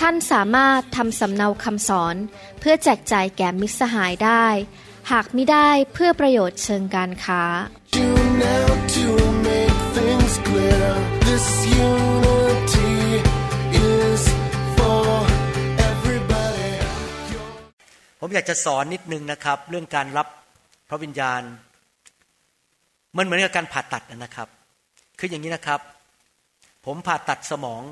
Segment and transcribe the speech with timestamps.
[0.00, 2.16] ท่านสามารถทำสำเนาคำสอน
[2.60, 4.46] เพื่อแจกจ่ายแก่มิตรสหายได้
[5.10, 7.42] หากมิได้เพื่อประโยชน์เชิงการค้า
[7.96, 8.08] Do
[8.46, 9.06] now to
[9.48, 10.86] make things clear.
[11.28, 11.46] This
[11.88, 12.94] unity
[13.90, 14.22] is
[14.76, 15.06] for
[15.90, 16.72] everybody.
[18.20, 20.26] ผมอยากจะสอนนิดนึงนะครับ เรื่องการรับ
[20.88, 21.42] พระวิญญาณ
[23.16, 24.48] มันเหมือนกับการผ่าตัดนะครับ
[25.18, 25.80] คืออย่างนี้นะครับ
[26.86, 27.82] ผมผ่าตัดสมอง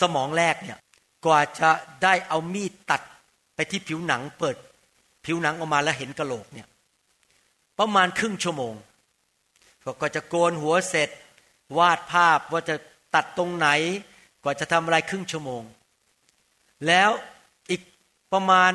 [0.00, 0.78] สมองแรกเนี่ย
[1.26, 1.70] กว่าจะ
[2.02, 3.02] ได้เอามีดตัด
[3.54, 4.56] ไปที่ผิวหนังเปิด
[5.24, 6.68] ผิวหนังออกมาแล้วเห็นกระโหลกเนี่ย
[7.78, 8.74] ประมาณครึ่งชั่วโมง
[10.02, 11.10] ก็จะโกนหัวเสร็จ
[11.78, 12.76] วาดภาพว่าจะ
[13.14, 13.68] ตัดตรงไหน
[14.42, 15.62] กว่าจะทำอะไรครึ่งชั่วโมง
[16.86, 17.10] แล้ว
[17.70, 17.82] อีก
[18.32, 18.72] ประมาณ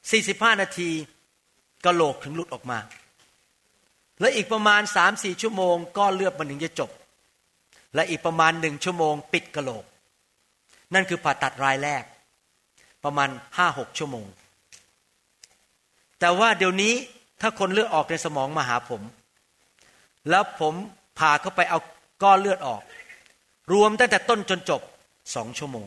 [0.00, 0.90] 45 นาที
[1.84, 2.78] กระโหลกถึงหลุดออกมา
[4.20, 6.90] และอีกประมาณสามสี่ชั่วโมงก้อนเลือดมันถึงจะจบ
[7.94, 9.84] และอีกประมาณหนึ่งชั่วโมง ปิดกระโหลก
[10.94, 12.04] นั่นคือผ่าตัดรายแรก
[13.04, 14.26] ประมาณห้าหกชั่วโมง
[16.20, 16.94] แต่ว่าเดี๋ยวนี้
[17.40, 19.02] ถ้าคนเลือดออกในสมองมาหาผม
[20.30, 20.74] แล้วผม
[21.18, 21.78] ผ่าเข้าไปเอา
[22.22, 22.82] ก้อนเลือดออก
[23.72, 24.80] รวมตั้งแต่ต้นจนจบ
[25.34, 25.86] สองชั่วโมง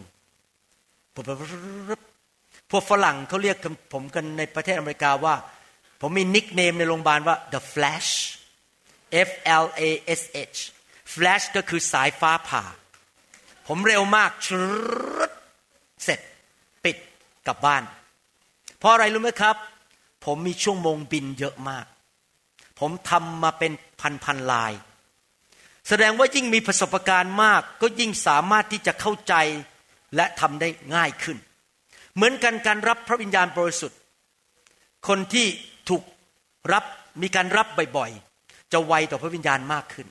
[2.70, 3.58] พวกฝรั่งเขาเรียก
[3.94, 5.36] ผมกันในประเทศอเมริกาว่า
[6.02, 8.09] ผมมีนิกเนมในโรงพยาบาลว่า the flash
[9.28, 9.30] F
[9.64, 10.22] L A S
[10.54, 10.59] H
[11.14, 12.64] flash ก็คือสายฟ้าผ่า
[13.67, 14.50] ผมเร็วมากช
[15.30, 15.31] ด
[16.03, 16.19] เสร็จ
[16.83, 16.97] ปิด
[17.47, 17.83] กลับบ้าน
[18.80, 19.56] เพราะอะไรรู้ไหมครับ
[20.25, 21.86] ผมมีชั่วโมงบินเยอะมาก
[22.80, 24.74] ผมทำมาเป็นพันพันลาย
[25.88, 29.34] แสดงว่ายิ่งมีประสบการณ์มาก ก็ยิ่งสามารถที่จะเข้าใจ
[30.16, 31.38] และทำได้ง่ายขึ้น
[32.16, 34.00] เหมือนกันการรับพระวิญญาณบริสุทธิ์
[35.07, 35.47] คนที่
[35.90, 36.03] ถูก
[36.74, 36.85] รับ
[37.22, 40.07] มีการรับบ่อยๆ จะไวต่อพระวิญญาณมากขึ้น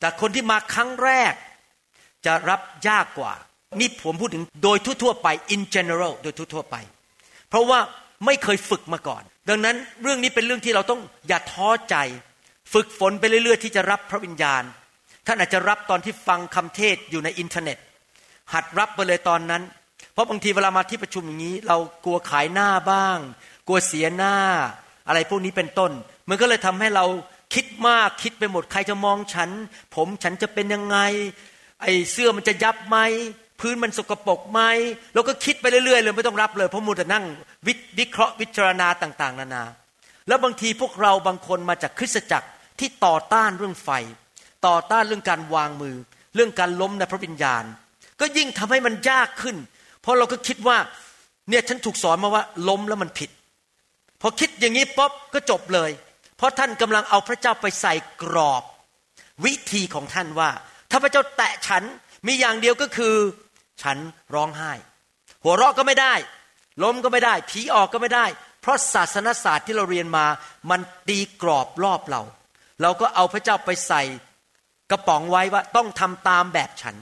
[0.00, 1.34] แต่คนที่มาครั้งแรก
[2.26, 3.32] จะรับยากกว่า
[3.80, 6.76] นี่ผมพูดถึงโดยทั่วๆไป in general โดยทั่วๆไป
[7.48, 7.78] เพราะว่า
[8.26, 11.96] ไม่เคยฝึกมาก่อน ดังนั้นเรื่องนี้เป็นเรื่องที่เราต้องอย่าท้อใจ
[12.72, 14.62] ฝึกฝนไปเรื่อยๆ ที่จะรับพระวิญญาณ
[15.26, 17.78] ท่านอาจจะรับตอนที่ฟังคำเทศอยู่ในอินเทอร์เน็ต
[18.52, 19.62] หัดรับไปเลยตอนนั้น
[20.12, 23.18] เพราะบางทีเวลามาที่ประชุมอย่างนี้ เรากลัวขายหน้าบ้าง
[23.66, 24.36] กลัวเสียหน้า
[25.08, 25.92] อะไรพวกนี้เป็นต้น
[26.28, 27.04] มันก็เลยทำให้เรา
[27.54, 29.50] คิดมากคิดไปหมดใครจะมองฉัน
[29.94, 30.98] ผมฉันจะเป็นยังไง
[31.82, 32.98] ไอ้เสื้อมันจะยับไหม
[33.60, 34.60] พื้นมันสกปรกไหม
[35.14, 37.24] เราก็คิดไปเรื่อยๆเลยไม่ต้องรับเลยเพราะมูแต่นั่ง
[37.98, 39.64] วิเคราะห์วิจารณาต่าง ๆ นานา
[40.28, 42.48] แล้วบางทีพวกเราบางคนมาจากคริสตจักร
[42.80, 43.90] ที่ต่อต้านเรื่องไฟ
[44.66, 45.96] ต่อต้านเรื่องการวางมือ
[46.34, 47.64] เรื่องการล้มในพระวิญญาณ
[48.20, 49.56] ก็ยิ่งทำให้มันยากขึ้น
[50.00, 50.78] เพราะเราก็คิดว่า
[51.48, 53.30] เนี่ยฉันถูกสอนมาว่าล้มแล้วมันผิด
[54.20, 55.90] พอคิดอย่างนี้ป๊อบก็จบเลย
[56.36, 58.62] เพราะท่านกำลังเอาพระเจ้าไปใส่กรอบ
[59.44, 60.50] วิธีของท่านว่า
[60.96, 61.82] ถ้าพระเจ้าแตะฉัน
[62.26, 63.14] มีอย่างเดียวก็คือ
[63.82, 63.98] ฉัน
[64.34, 64.72] ร้องไห้
[65.44, 66.14] หัวเราะก็ไม่ได้
[66.82, 68.26] ล้มก็ไม่ได้ ผีออกก็ไม่ได้
[68.60, 70.26] เพราะศาสนศาสตร์ที่เราเรียนมา
[70.70, 72.22] มันตีกรอบรอบเรา
[72.82, 74.02] เราก็เอาพระเจ้าไปใส่
[74.90, 76.96] กระป๋องไว้ว่าต้องทำตามแบบฉัน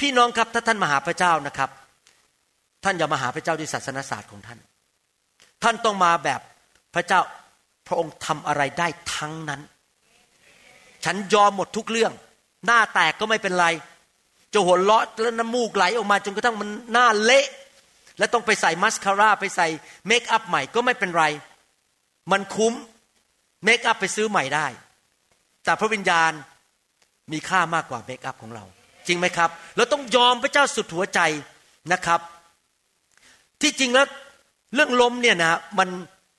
[0.00, 1.70] พี่น้องครับถ้าท่านมาหาพระเจ้านะครับ
[2.84, 4.58] ท่านอย่ามาหาพระเจ้าด้วยศาสนศาสตร์ของท่าน
[5.62, 6.40] ท่านต้องมาแบบ
[6.94, 7.20] พระเจ้า
[7.86, 9.60] พระองค์ทำอะไรได้ทั้งนั้น
[11.04, 12.14] ฉันยอมหมดทุกเรื่อง
[12.66, 13.66] หน้าแตกก็ไม่เป็นไร
[14.52, 17.46] จะหัวเราะแล้วน้ำมูกไหลออกมาจนกระทั่งมันหน้าเละ
[18.18, 19.68] และต้องไปใส่มัสคาร่าไปใส่
[20.06, 21.24] makeup ใหม่ก็ไม่เป็นไร
[22.32, 22.74] มันคุ้ม
[23.64, 24.66] makeup ไปซื้อใหม่ได้
[25.64, 26.32] แต่พระวิญญาณ
[27.32, 28.64] มีค่ามากกว่า makeup ของเรา
[29.06, 31.20] จริงไหมครับ เราต้องยอมพระเจ้าสุดหัวใจ
[31.92, 32.20] นะครับ
[33.62, 34.06] ที่จริงแล้ว
[34.74, 35.88] เรื่องล้มเนี่ยนะมัน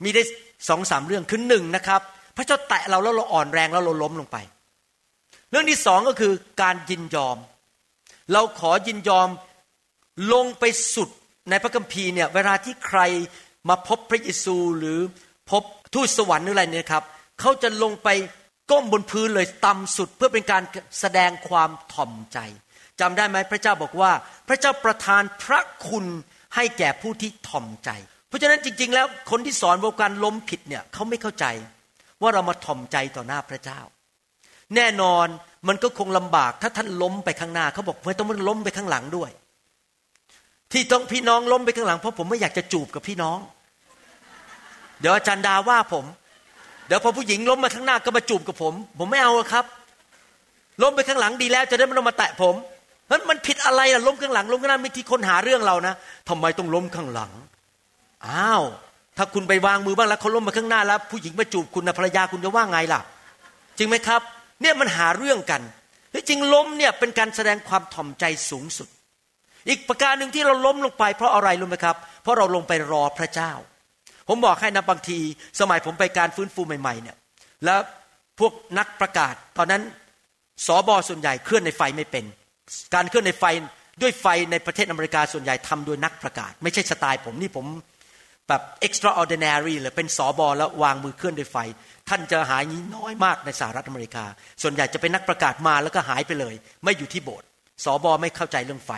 [0.04, 0.22] มีได้
[0.68, 2.00] สองสามเรื่องคือหนึ่งนะครับ
[2.36, 4.36] พระเจ้าแตะเราแล้วเราอ่อนแรงแล้วเราล้มลงไป
[5.52, 6.32] เรื่องที่สองก็คือ
[6.62, 7.38] การยินยอม
[8.32, 9.28] เราขอยินยอม
[10.32, 10.64] ลงไป
[10.94, 11.08] สุด
[11.50, 13.00] ในพระคัมภีร์เนี่ยเวลาที่ใคร
[13.68, 14.98] มาพบพระเยซูหรือ
[15.50, 15.62] พบ
[15.94, 17.04] ทูตสวรรค์หรืออะไรเนี่ยครับ
[17.40, 18.08] เขาจะลงไป
[18.70, 20.62] ก้มบนพื้นเลยต่ำสุดเพื่อเป็นการ
[21.00, 22.38] แสดงความถ่อมใจ
[23.00, 24.12] จำได้ไหมพระเจ้าบอกว่า
[24.48, 26.06] พระเจ้าประทานพระคุณ
[26.54, 27.90] ให้แก่ผู้ที่ถ่อมใจ
[28.28, 31.46] เพราะฉะนั้นจริง ๆ แล้วคนที่สอนว่าการล้มผิดเนี่ยเขาไม่เข้าใจ
[32.22, 33.80] ว่าเรามาถ่อมใจต่อหน้าพระเจ้า
[34.76, 35.26] แน่นอน
[35.68, 39.30] มันก็คงลำบาก ถ้าท่านล้มไปข้างหน้าเขาบอกไม่ต้องล้มไปข้างหลังด้วย
[40.72, 43.38] ที่ต้องพี่น้องล้มไปข้างหลังเพราะผมไม่อยากจะจูบกับพี่น้อง
[45.00, 46.04] เดี๋ยวอาจารย์ดาว่าผม
[46.86, 49.64] เดี๋ยวพอผู้หญิงล้มมาข้างหน้าก็มาจูบกับผม ผมไม่เอาครับ
[50.82, 52.54] ล้มไปข้างหลังดีแล้ว จะได้ไม่ต้องมาแตะผม
[53.06, 55.94] เพราะมันผิดอะไรอะล้มข้างหลังล้มข้างหน้าไม่ที่คนหาเรื่องเรานะ
[56.28, 57.30] ทำไมต้องล้มข้างหลัง
[58.28, 58.62] อ้าว
[59.16, 63.00] ถ้าคุณไปวางมือบ้างแล้วเขาล้มมาข้างหน้าแล้ว ผู้หญิงมาจูบคุณนะภรรยาคุณจะว่าไงล่ะ
[63.78, 64.22] จริงไหมครับ
[64.62, 65.62] เนี่ยมันหาเรื่องกัน
[66.14, 68.88] ที่จริงล้มเนี่ยเป็นการแสดงความถ่อมใจสูงสุด
[69.68, 73.52] อีกประการหนึ่งที่เราล้มลงไป เพราะอะไรรู้ไหมครับ เพราะเราลงไปรอพระเจ้า
[74.28, 75.18] ผมบอกให้นะบางที
[75.60, 77.16] สมัยผมไปการฟื้นฟูใหม่ๆเนี่ย
[77.64, 77.80] แล้ว
[78.38, 79.82] พวกนักประกาศ ตอนนั้น
[80.66, 82.24] สอบอส่วนใหญ่เคลื่อนในไฟไม่เป็น
[82.94, 83.44] การเคลื่อนในไฟ
[84.02, 87.66] ด้วยไฟในประเทศอเมริกาส่วนใหญ่ทำโดยนักประกาศ ไม่ใช่สไตล์ผมนี่ผม
[88.48, 91.56] แบบ extraordinary เลยเป็นสอบอแล้ววางมือเคลื่อนด้วยไฟ
[92.08, 94.24] ท่านจะหายนี้น้อยมากในสหรัฐอเมริกา
[94.62, 96.54] ส่วนใหญ่จะเป็นนักประกาศมาแล้วก็หายไปเลย
[96.84, 97.46] ไม่อยู่ที่โบสถ์
[97.84, 98.92] สอบอไม่เข้าใจเรื่องไฟ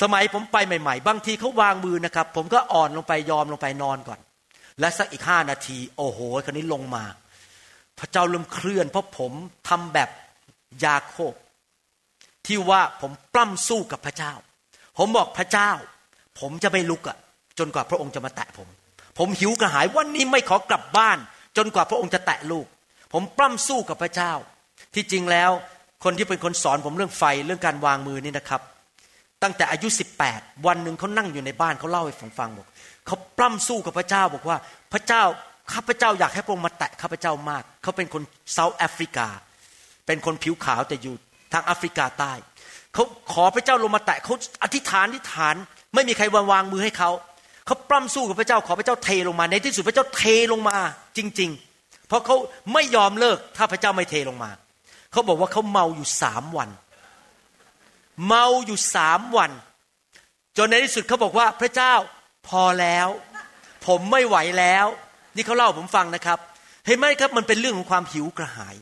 [0.00, 4.20] สมัยผมไปใหม่ ๆ บางทีเขาวางมือนะครับ ผมก็อ่อนลงไปยอมลงไปนอนก่อน
[4.80, 7.04] และสักอีกห้านาที โอ้โหคนนี้ลงมา
[7.98, 9.32] พระเจ้าเริ่มเคลื่อน เพราะผม
[9.68, 10.10] ทำแบบ
[10.84, 11.34] ยาโคบ
[12.46, 14.32] ที่ว่าผมปล้ำสู้กับพระเจ้า
[14.98, 15.70] ผมบอกพระเจ้า
[16.40, 17.16] ผมจะไม่ลุกอะ
[17.58, 18.68] จนกว่าพระองค์จะมาแตะผม
[19.18, 21.18] ผมหิวกระหายวันนี้ไม่ขอกลับบ้าน
[21.58, 22.66] จนกว่าพระองค์จะแตะลูก
[23.12, 24.32] ผมปล้ำสู้กับพระเจ้า
[24.94, 25.50] ที่จริงแล้ว
[26.04, 28.62] คนที่เป็นคนสอนผมเรื่องไฟเรื่องการวางมือนี่นะครับ
[29.42, 29.88] ตั้งแต่อายุ
[30.26, 32.66] 18 วันหนึ่งเขานั่งอยู่ในบ้านเขาเล่าให้ผมฟังบอก
[33.06, 34.56] เขาปล้ำสู้กับพระเจ้าบอกว่า
[34.92, 35.22] พระเจ้า
[35.72, 38.22] ข้าพเจ้าอยากให้พระองค์มาแตะข้าพเจ้ามาก เขาเป็นคน
[38.52, 39.28] เซาท์แอฟริกา
[40.06, 41.14] เป็นคนผิวขาวแต่อยู่
[41.52, 42.32] ทางแอฟริกาใต้
[42.94, 45.54] เขาขอพระเจ้าลงมาแตะเขาอธิษฐานอธิษฐาน
[45.94, 47.10] ไม่มีใครวางวางมือให้เขา
[47.68, 50.22] เขาปล้ำสู้กับพระเจ้าขอพระเจ้าเทลงมา ในที่สุดพระเจ้าเท
[50.52, 50.76] ลงมา
[51.16, 52.36] จริง ๆ เพราะเขา
[52.72, 54.50] ไม่ยอมเลิกถ้าพระเจ้าไม่เทลงมา
[55.12, 56.70] เขาบอกว่าเขาเมาอยู่สามวัน
[58.26, 59.50] เมาอยู่สามวัน
[60.56, 61.94] จนในที่สุดเขาบอกว่าพระเจ้า
[62.48, 63.08] พอแล้ว
[63.86, 64.86] ผมไม่ไหวแล้ว
[65.36, 66.38] นี่เขาเล่าผมฟังนะครับ
[66.86, 68.76] เห็นไหมครับมันเป็นเรื่องของความหิวกระหาย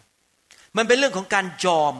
[0.77, 1.95] มันเป็นเรื่องของการยอม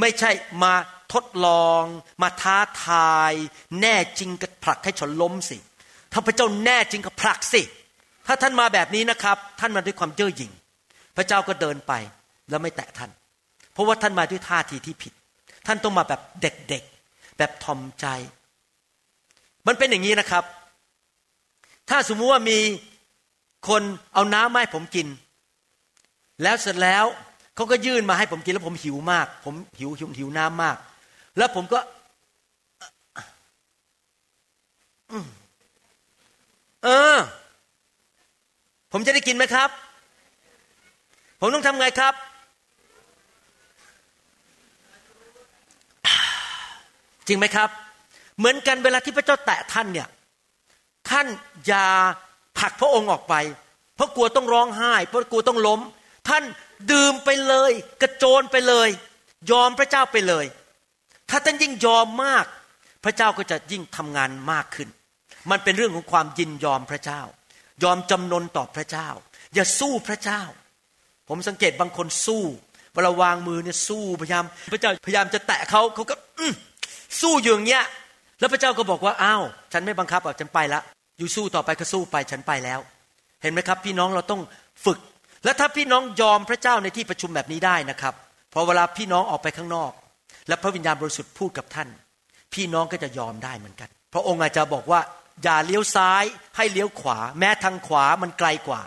[0.00, 0.30] ไม่ใช่
[0.62, 0.74] มา
[1.12, 1.82] ทดลอง
[2.22, 3.32] มาท้าทาย
[3.80, 5.58] แน่จริงก็ผลักให้ฉันล้มสิ
[6.12, 7.62] ถ้าพระเจ้าแน่จริงก็ผลักสิ
[8.26, 10.52] ถ้าท่านมาแบบนี้นะครับ ท่านมาด้วยความเย่อหยิ่ง
[11.16, 11.92] พระเจ้าก็เดินไป
[12.50, 13.10] แล้วไม่แตะท่าน
[13.72, 15.12] เพราะว่าท่านมาด้วยท่าทีที่ผิด
[15.66, 18.06] ท่านต้องมาแบบเด็กๆ แบบทอมใจ
[19.66, 20.44] มันเป็นอย่างนี้นะครับ
[21.88, 22.58] ถ้าสมมุติว่ามี
[23.68, 23.82] คน
[24.14, 25.06] เอาน้ำมาให้ผมกิน
[26.42, 27.04] แล้วเสร็จแล้ว
[27.56, 30.76] เขาก็ยื่นมาให้ผมกินแล้วผมหิวมาก ผมหิวหิวหิวน้ำมาก
[31.38, 31.78] แล้วผมก็
[36.84, 37.16] เออ
[38.92, 39.70] ผมจะได้กินไหมครับ
[41.40, 42.14] ผมต้องทำไงครับ
[47.26, 47.68] จริงไหมครับ
[48.38, 50.08] เหมือนกันเวลาที่พระเจ้าแตะท่านเนี่ย
[51.10, 51.26] ท่าน
[51.66, 51.86] อย่า
[52.58, 53.34] ผลักพระองค์ออกไป
[53.96, 55.80] เพราะกลัวต้องร้องไห้ เพราะกลัวต้องล้ม
[56.28, 56.44] ท่าน
[56.92, 58.88] ดื่มไปเลย กระโจนไปเลย
[59.50, 60.46] ยอมพระเจ้าไปเลย
[61.30, 62.44] ถ้าท่านยิ่งยอมมาก
[63.04, 64.88] พระเจ้าก็จะยิ่งทำงานมากขึ้น
[65.50, 67.20] มันเป็นเรื่องของความยินยอมพระเจ้า
[67.82, 69.08] ยอมจำนนต่อพระเจ้า
[69.54, 70.42] อย่าสู้พระเจ้า
[71.28, 72.42] ผมสังเกตบางคนสู้
[72.94, 76.14] เวลาวางมือเนี่ยสู้พยายาม พระเจ้าพยายามจะแตะเขาเขาก็
[77.20, 77.84] สู้อยู่อย่างเงี้ย
[78.40, 79.42] แล้วพระเจ้าก็บอกว่าอ้าว
[79.72, 80.80] ฉันไม่บังคับอะฉันไปละ
[81.18, 82.80] อยู่สู้ต่อไปก็สู้ไปฉันไปแล้ว
[83.42, 84.40] เห็นไหมครับ พี่น้องเราต้อง
[84.84, 84.98] ฝึก
[85.44, 88.14] และถ้าพี่น้องยอมพระเจ้าในที่ประชุมแบบนี้ได้นะครับ
[88.52, 89.92] พอเวลาพี่น้องออกไปข้างนอก
[90.48, 91.88] และพระวิญญาณบริสุทธิ์พูดกับท่าน
[92.54, 95.00] พี่น้องก็จะยอมได้เหมือนกัน พระองค์อาจจะบอกว่า
[95.42, 96.24] อย่าเลี้ยวซ้าย
[96.56, 98.82] ให้เลี้ยวขวา แม้ทางขวามันไกลกว่า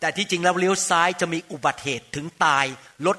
[0.00, 2.66] แต่ที่จริงแล้วเลี้ยวซ้ายจะมีอุบัติเหตุถึงตาย
[3.06, 3.18] รถ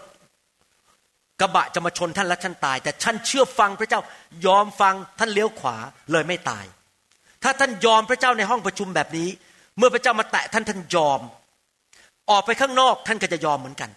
[1.39, 4.01] กระบะจะมาชนท่านและท่านตาย แต่ท่านเชื่อฟังพระเจ้า
[4.45, 5.77] ยอมฟังท่านเลี้ยวขวา
[6.11, 6.65] เลยไม่ตาย
[7.43, 9.29] ถ้าท่านยอมพระเจ้าในห้องประชุมแบบนี้
[9.77, 11.21] เมื่อพระเจ้ามาแตะท่านท่านยอม
[12.29, 13.89] ออกไปข้างนอกท่านก็จะยอมเหมือนกัน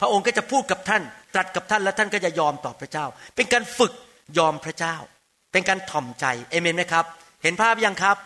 [0.00, 1.02] พระองค์ก็จะพูดกับท่าน
[1.34, 3.92] ตรัสกับท่านและท่านก็จะยอมต่อพระเจ้า เป็นการฝึก
[4.38, 4.96] ยอมพระเจ้า
[5.52, 7.04] เป็นการถ่อมใจเอเมนไหมครับ
[7.44, 8.16] เห็นภาพยังครับ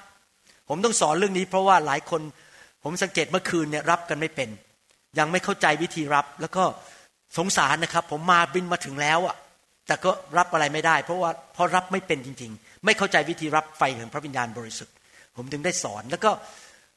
[0.69, 2.21] ผมต้องสอนเรื่องนี้ เพราะว่าหลายคน
[2.85, 4.49] ผมสังเกตเมื่อคืนเนี่ยรับกันไม่เป็น
[5.19, 6.65] ยังไม่เข้าใจวิธีรับ แล้วก็
[7.39, 9.37] สงสารนะครับ ผมมาบินมาถึงแล้วอะ
[9.87, 14.95] แต่ก็รับอะไรไม่ได้ เพราะว่าเพราะรับไม่เป็นจริง ๆ ไม่เข้าใจวิธีรับไฟแห่งพระวิญญาณบริสุทธิ์
[15.37, 16.31] ผมถึงได้สอนแล้วก็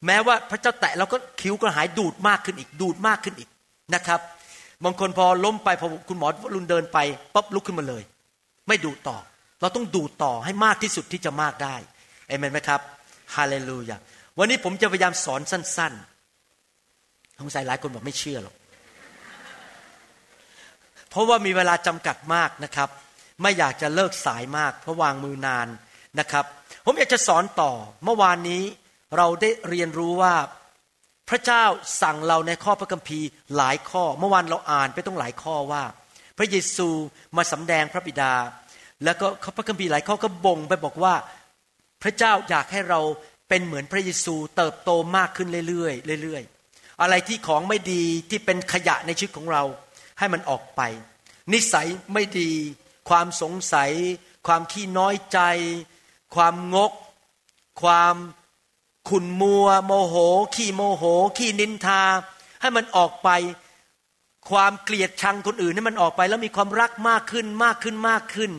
[0.05, 3.49] แม้ว่าพระเจ้าแตะเราก็คิ้วกระหายดูดมากขึ้นอีก ดูดมากขึ้นอีก
[3.95, 4.19] นะครับ
[4.83, 6.97] บางคนพอล้มไปพอคุณหมอรุนเดินไป
[7.33, 8.03] ปั๊บลุกขึ้นมาเลย
[8.67, 9.17] ไม่ดูดต่อ
[9.61, 11.75] เราต้องดูดต่อให้มากที่สุดที่จะมากได้
[12.31, 12.81] เอเมนไหมครับ
[13.35, 13.97] ฮาเลลูยา
[14.37, 18.55] วันนี้ผมจะพยายามสอนสั้นๆสงสัยหลายคนบอกไม่เชื่อหรอก
[21.09, 22.89] เพราะว่ามีเวลาจำกัดมากนะครับ
[23.41, 25.67] ไม่อยากจะเลิกสายมาก เพราะวางมือนาน
[26.19, 26.45] นะครับ
[26.85, 27.71] ผมอยากจะสอนต่อ
[28.03, 28.63] เมื่อวานนี้
[29.17, 30.33] เราได้เรียนรู้ว่า
[31.29, 31.63] พระเจ้า
[32.01, 35.83] สั่งเราในข้อพระคัมภีร์หลายข้อ เมื่อวานเราอ่านไปต้องหลายข้อว่า
[36.37, 36.89] พระเยซู
[37.37, 38.33] มาสำแดงพระบิดา
[39.03, 39.25] แล้วก็
[39.57, 41.13] พระคัมภีร์หลายข้อก็บ่งไปบอกว่า
[42.03, 42.99] พระเจ้าอยากให้เรา
[43.49, 49.63] เป็นเหมือนพระเยซูเติบโตมากขึ้นเรื่อยๆเรื่อยๆ อะไรที่ของไม่ดีที่เป็นขยะในชีวิตของเรา
[50.19, 50.81] ให้มันออกไป
[51.53, 52.51] นิสัยไม่ดี
[53.09, 53.91] ความสงสัย
[54.47, 55.39] ความขี้น้อยใจ
[56.35, 56.91] ความงก
[57.81, 58.15] ความ
[59.09, 60.15] ขุนมัว โมโห
[60.55, 61.03] ขี้โมโห
[61.37, 62.03] ขี้นินทา
[62.61, 63.29] ให้มันออกไป
[64.49, 68.51] ความเกลียดชังคนอื่นให้มันออกไป แล้วมีความรักมากขึ้นมากขึ้นมากขึ้น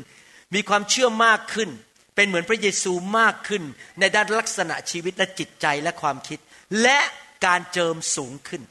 [0.55, 1.69] มีความเชื่อมากขึ้น
[2.15, 3.63] เป็นเหมือนพระเยซูมากขึ้น
[4.01, 6.39] ในด้านลักษณะชีวิตและจิตใจและความคิด
[6.83, 6.99] และ
[7.47, 8.63] การเจิมสูงขึ้น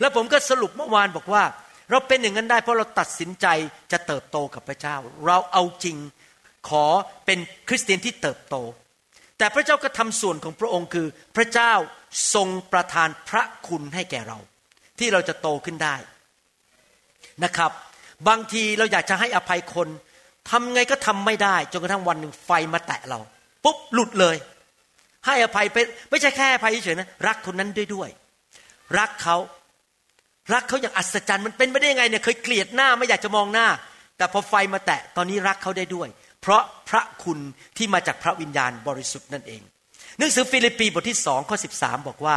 [0.00, 1.44] แล้วผมก็สรุปเมื่อวานบอกว่า
[1.90, 3.46] เราเป็นอย่างนั้นได้เพราะเราตัดสินใจ
[3.92, 5.96] จะเติบโตกับพระเจ้า เราเอาจริง
[6.68, 6.86] ขอ
[7.26, 7.38] เป็น
[7.68, 8.56] คริสเตียนที่เติบโต
[9.38, 11.72] แต่พระเจ้าก็ทำส่วนของพระองค์คือ พระเจ้า
[12.34, 14.38] ทรงประทานพระคุณให้แก่เรา
[14.98, 15.96] ที่เราจะโตขึ้นได้
[17.44, 17.72] นะครับ
[18.28, 19.88] บางทีเราอยากจะให้อภัยคน
[20.50, 23.18] ทำไงก็ทำไม่ได้ จนกระทั่งวันหนึ่งไฟมาแตะเรา
[23.64, 24.36] ปุ๊บหลุดเลย
[25.26, 25.76] ให้อภัยไป
[26.10, 28.08] ไม่ใช่แค่อภัยเฉยๆนะรักคนนั้นด้วยด้วย
[28.98, 29.36] รักเขา
[30.52, 33.68] รักเขาอย่างอัศจรรย์มันเป็นไปได้ยังไงเนี่ยเคยเกลียดหน้าไม่อยากจะมองหน้า
[34.16, 36.08] แต่พอไฟมาแตะตอนนี้รักเขาได้ด้วย
[36.42, 37.38] เพราะพระคุณ
[37.76, 39.62] ที่มาจากพระวิญญาณบริสุทธิ์นั่นเอง
[40.18, 42.36] หนังสือฟิลิปปีบทที่สองข้อสิบสามบอกว่า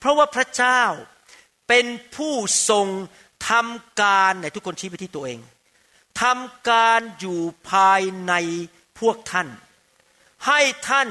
[0.00, 0.82] เพราะว่าพระเจ้า
[1.68, 1.86] เป็น
[2.16, 2.34] ผู้
[2.70, 2.86] ทรง
[3.50, 5.38] ทำการไหนทุกคนชี้ไปที่ตัวเอง
[6.22, 8.32] ทำการอยู่ภายใน
[8.98, 9.48] พวกท่าน
[10.46, 11.08] ให้ท่าน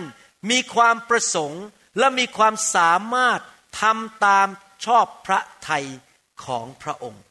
[0.49, 1.63] มีความประสงค์
[1.99, 3.39] และมีความสามารถ
[3.81, 4.47] ทำตาม
[4.85, 5.85] ชอบพระทัย
[6.45, 7.23] ของพระองค์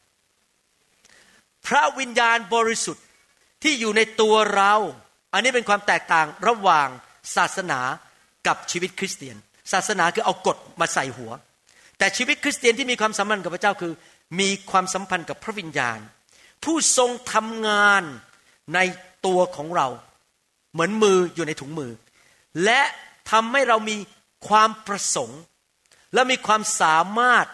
[1.66, 3.04] พระวิญญาณบริสุทธิ์
[3.62, 4.74] ที่อยู่ในตัวเรา
[5.32, 6.88] อันนี้เป็นความแตกต่างระหว่าง
[7.36, 7.80] ศาสนา
[8.46, 9.36] กับชีวิตคริสเตียน
[9.72, 11.32] ศาสนาคือเอากฎมาใส่หัว
[11.98, 13.92] แต่ชีวิตคริสเตียนที่มีความสัมพันธ์กับพระเจ้าคือ
[14.40, 15.98] มีความสัมพันธ์กับพระวิญญาณ
[16.64, 18.02] ผู้ทรงทำงาน
[18.74, 18.78] ใน
[19.26, 19.88] ตัวของเรา
[20.72, 21.92] เหมือนมืออยู่ในถุงมือ
[22.64, 22.80] และ
[23.30, 23.96] ทำให้เรามี
[24.48, 25.40] ความประสงค์
[26.14, 27.46] และมีความสามารถ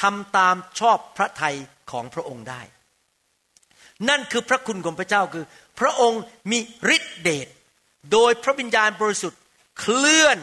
[0.00, 1.56] ทำตามชอบพระทัย
[1.90, 2.62] ของพระองค์ได้
[4.08, 5.44] นั่นคือพระคุณของพระเจ้าคือ
[5.80, 6.58] พระองค์มี
[6.96, 7.48] ฤทธิเดช
[8.12, 9.40] โดยพระวิญญาณบริสุทธิ์
[9.78, 10.38] เคลื่อน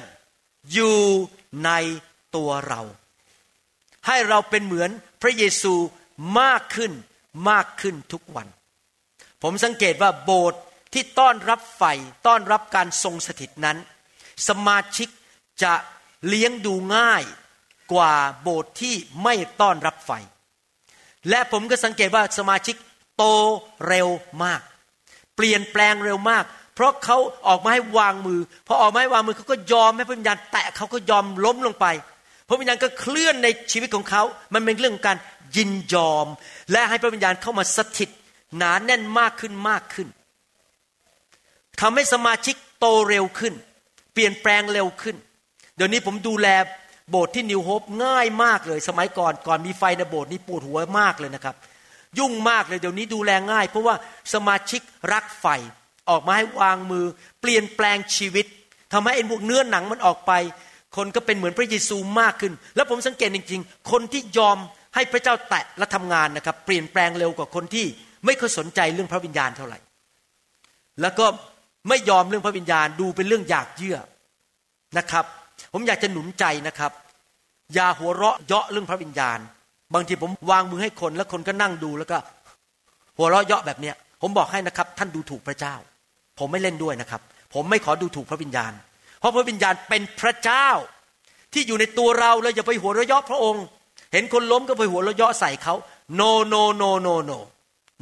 [0.74, 1.00] อยู่
[1.66, 1.72] ใน
[2.36, 2.82] ตัวเรา
[4.08, 4.90] ให้เราเป็นเหมือน
[5.22, 5.74] พระเยซู
[6.40, 6.92] มากขึ้น
[7.50, 8.48] มากขึ้นทุกวัน
[9.42, 10.62] ผมสังเกตว่าโบสถ์
[10.94, 11.84] ที่ต้อนรับไฟ
[12.28, 13.78] ต้อนรับการทรงสถิตนั้น
[14.48, 15.10] สมาชิก
[15.64, 15.74] จะ
[16.28, 17.24] เลี้ยงดูง่าย
[17.94, 20.12] กว่าโบสถ์ที่ไม่ต้อนรับไฟ
[21.30, 22.76] และผมก็สังเกตว่าสมาชิก
[23.18, 23.24] โต
[23.88, 24.08] เร็ว
[24.44, 24.62] มาก
[25.36, 31.86] เปลี่ยนแปลงเร็วมาก เพราะเขาออกมาให้วางมือพอออกมาให้วางมือเขาก็ยอมให้พระวิญญาณแตะเขาก็ยอมล้มลงไป
[32.48, 34.24] พระวิญญาณก็เคลื่อนในชีวิตของเขา
[34.54, 35.18] มันเป็นเรื่องของการ
[35.56, 36.28] ยินยอม
[36.72, 38.10] และให้พระวิญญาณเข้ามาสถิต
[38.58, 40.08] หนาแน่นมากขึ้นมากขึ้น
[41.82, 43.54] ทำให้สมาชิกโตเร็วขึ้น
[44.14, 45.16] เปลี่ยนแปลงเร็วขึ้น
[45.76, 46.48] เดี๋ยวนี้ผมดูแล
[47.10, 51.56] โบสถ์ที่นิวโฮปง่ายมากเลย สมัยก่อนก่อนมีไฟในโบสถ์นี่ปวดหัวมากเลยนะครับ
[52.20, 53.96] ยุ่งมากเลยเดี๋ยวนี้ดูแลง่าย เพราะว่า
[54.34, 54.82] สมาชิก
[55.14, 55.46] รักไฟ
[56.10, 57.06] ออกมาให้วางมือ
[57.42, 58.46] เปลี่ยนแปลงชีวิต
[58.94, 60.32] ทำให้ไอ้พวกเนื้อหนังมันออกไป
[60.96, 64.58] คนก็เป็นเหมือนพระเยซูมากขึ้น แล้วผมสังเกตจริง ๆ คนที่ยอม
[64.96, 67.86] ให้พระเจ้าแตะและทำงานนะครับ เปลี่ยนแปลงเร็วกว่าคนที่
[68.26, 69.80] ไม่ค่อยสนใจเรื่องพระวิญญาณเท่าไหร่
[71.02, 71.26] แล้วก็
[71.90, 73.98] ไม่ยอมเรื่องพระวิญญาณดูเป็นเรื่องอยากเยื่อ
[74.98, 75.26] นะครับ
[75.74, 76.92] ผมอยากจะหนุนใจนะครับ
[77.74, 79.40] อย่าหัวเราะเยาะเรื่องพระวิญญาณ
[79.94, 82.18] บางทีผมวางมือให้คนแล้วคนก็นั่งดูแล้วก็
[83.18, 85.76] หัวเราะเยาะแบบเนี้ย ผมบอกให้นะครับ ท่านดูถูกพระเจ้า
[86.40, 87.22] ผมไม่เล่นด้วยนะครับ
[87.54, 88.74] ผมไม่ขอดูถูกพระวิญญาณ
[89.20, 90.68] เพราะพระวิญญาณเป็นพระเจ้า
[91.54, 93.64] ที่อยู่ในตัวเราแล้วอย่าไปหัวเราะเยาะพระองค์
[94.16, 95.76] เห็นคนล้มก็ไปหัวเราะเยาะใส่เขา
[96.20, 97.40] no no no no no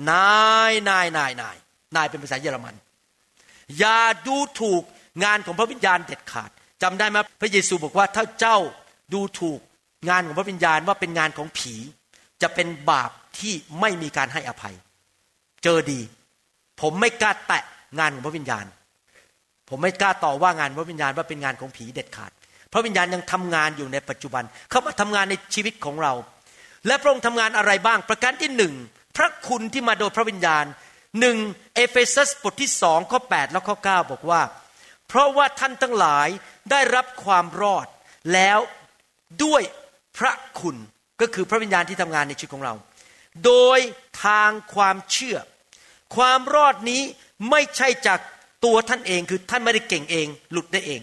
[0.10, 0.34] นา
[0.70, 1.55] ยนายนายนาย
[1.96, 2.75] นายเป็นภาษาเยอรมัน
[3.79, 4.84] อย่าดูถูก
[5.24, 6.50] งานของพระวิญญาณเด็ดขาด
[6.82, 8.58] จำได้ไหมพระเยซูบอกว่าถ้าเจ้า
[9.13, 9.60] ดูถูก
[10.10, 11.74] งานของพระวิญญาณว่าเป็นงานของผี
[12.41, 14.75] จะเป็นบาปที่ไม่มีการให้อภัย
[15.63, 16.01] เจอดี
[16.82, 17.63] ผมไม่กล้าแตะ
[18.00, 18.65] งานของพระวิญญาณ
[19.70, 22.32] ผมไม่กล้าต่อว่างานพระวิญญาณว่าเป็นงานของผีเด็ดขาด
[22.74, 26.13] พระวิญญาณยังทำงานอยู่ในปัจจุบัน เขามาทำงานในชีวิตของเรา
[26.88, 28.74] และพระองค์ทำงานอะไรบ้าง ประการที่หนึ่ง
[29.18, 30.65] พระคุณที่มาโดยพระวิญญาณ
[31.20, 31.38] หนึ่ง
[31.75, 34.42] เอเฟซัสบทที่สองข้อ8แล้วข้อ9บอกว่า
[35.08, 36.27] เพราะว่าท่านทั้งหลาย
[36.72, 37.88] ได้รับความรอด
[38.34, 38.60] แล้ว
[39.44, 39.62] ด้วย
[40.18, 40.75] พระคุณ
[41.22, 42.74] ก็คือพระวิญญาณที่ทำงานในชีวิตของเรา
[43.46, 43.80] โดย
[44.25, 45.38] ทางความเชื่อ
[46.15, 47.01] ความรอดนี้
[47.50, 48.20] ไม่ใช่จาก
[48.65, 51.01] ตัวท่านเองคือท่านไม่ได้เก่งเอง หลุดได้เอง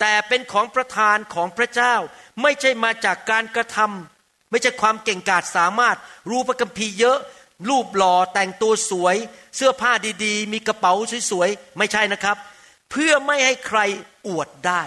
[0.00, 1.94] แต่เป็นของประทานของพระเจ้า
[2.42, 5.96] ไม่ใช่มาจากการกระทำไม่ใช่ความเก่งกาจสามารถ
[6.30, 7.18] รู้พระคัมภีร์เยอะ
[7.68, 9.16] รูปหล่อแต่งตัวสวย
[9.56, 9.92] เสื้อผ้า
[10.24, 10.92] ดีๆ มีกระเป๋า
[11.30, 12.36] สวยๆ ไม่ใช่นะครับ
[12.90, 13.78] เพื่อไม่ให้ใคร
[14.26, 14.82] อวดได้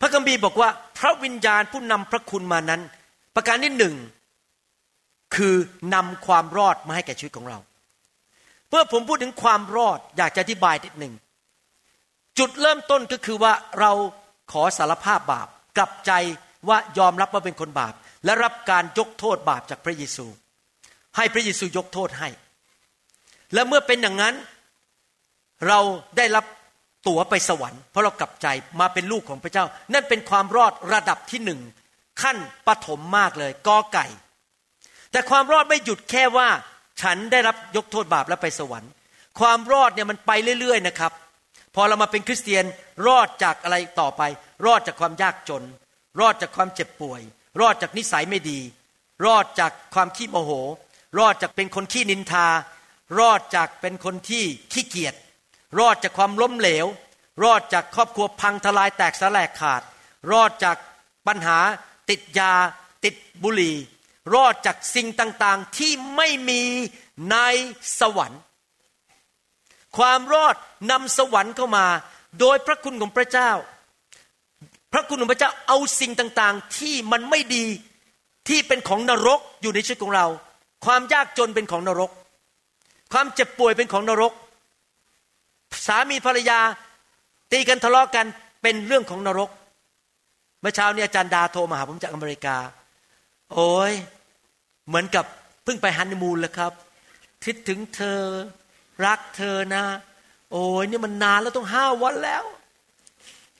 [0.00, 2.80] พระคัมภีร์บอกว่า พระวิญญาณผู้นำพระคุณมานั้น
[3.34, 3.94] ประการที่หนึ่ง
[5.36, 5.54] คือ
[5.94, 7.58] นำความรอดมาให้แก่ชีวิตของเรา
[8.68, 11.14] เมื่อผมพูดถึงความรอดอยากจะอธิบายนิดหนึ่ง
[12.38, 13.92] จุดเริ่มต้นก็คือว่าเรา
[14.52, 16.12] ขอสารภาพบาปกลับใจ
[16.68, 20.26] ว่ายอมรับว่าเป็นคนบาป และรับการยกโทษบาปจากพระเยซู
[21.16, 22.28] ให้พระเยซูยกโทษให้
[23.54, 24.34] และเมื่อเป็นอย่างนั้น
[25.66, 25.78] เรา
[26.16, 26.44] ได้รับ
[27.06, 28.46] ตั๋วไปสวรรค์ เพราะเรากลับใจ
[28.80, 31.60] มาเป็นลูกของพระเจ้า นั่นเป็นความรอดระดับที่หนึ่ง
[32.22, 32.36] ขั้น
[32.66, 34.06] ปฐมมากเลยกอไก่
[35.12, 36.48] แต่ความรอดไม่หยุดแค่ว่า
[37.02, 38.90] ฉันได้รับยกโทษบาปแล้วไปสวรรค์
[39.40, 41.12] ความรอดเนี่ยมันไปเรื่อย ๆ นะครับ
[41.74, 42.64] พอเรามาเป็นคริสเตียน
[43.06, 44.22] รอดจากอะไรต่อไป
[44.66, 45.64] รอดจากความยากจน
[46.20, 47.20] รอดจากความเจ็บป่วย
[47.60, 48.60] รอดจากนิสัยไม่ดี
[49.26, 50.50] รอดจากความขี้โมโห
[51.18, 52.46] รอดจากเป็นคนขี้นินทา
[53.18, 55.14] รอดจากเป็นคนที่ขี้เกียจ
[55.78, 56.86] รอดจากความล้มเหลว
[57.42, 59.82] รอดจากครอบครัวพังทลายแตกสลายขาด
[60.32, 60.76] รอดจาก
[61.26, 61.58] ปัญหา
[62.10, 62.52] ติดยา
[63.04, 63.76] ติดบุหรี่
[64.34, 66.62] รอดจากสิ่งต่างๆที่ไม่มี
[67.30, 67.36] ใน
[68.00, 68.40] สวรรค์
[69.98, 70.56] ความรอด
[70.90, 71.86] นำสวรรค์เข้ามา
[72.40, 73.50] โดยพระคุณของพระเจ้า
[74.92, 77.66] พระคุณของพระเจ้าเอาสิ่งต่างๆ ที่มันไม่ดี
[78.48, 80.26] ที่เป็นของนรกอยู่ในชีวิตของเรา
[80.84, 82.10] ความยากจนเป็นของนรก
[83.12, 84.32] ความเจ็บป่วยเป็นของนรก
[85.86, 86.60] สามีภรรยา
[87.52, 88.26] ตีกันทะเลาะกัน
[88.62, 89.50] เป็นเรื่องของนรก
[90.60, 92.56] เมื่อเช้านี้อาจารย์ดาโทรมาหาผมจากอเมริกา
[93.54, 93.92] โอ้ย
[94.86, 95.24] เหมือนกับ
[95.64, 96.72] เพิ่งไปฮันนีมูนแล้วครับ
[97.44, 98.20] คิดถึงเธอ
[99.06, 99.84] รักเธอนะ
[100.52, 102.44] โอ้ยนี่มันนานแล้วต้องห้าวันแล้ว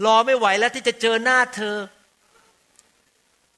[0.05, 1.77] รอไม่ไหวแล้วที่จะเจอหน้าเธอ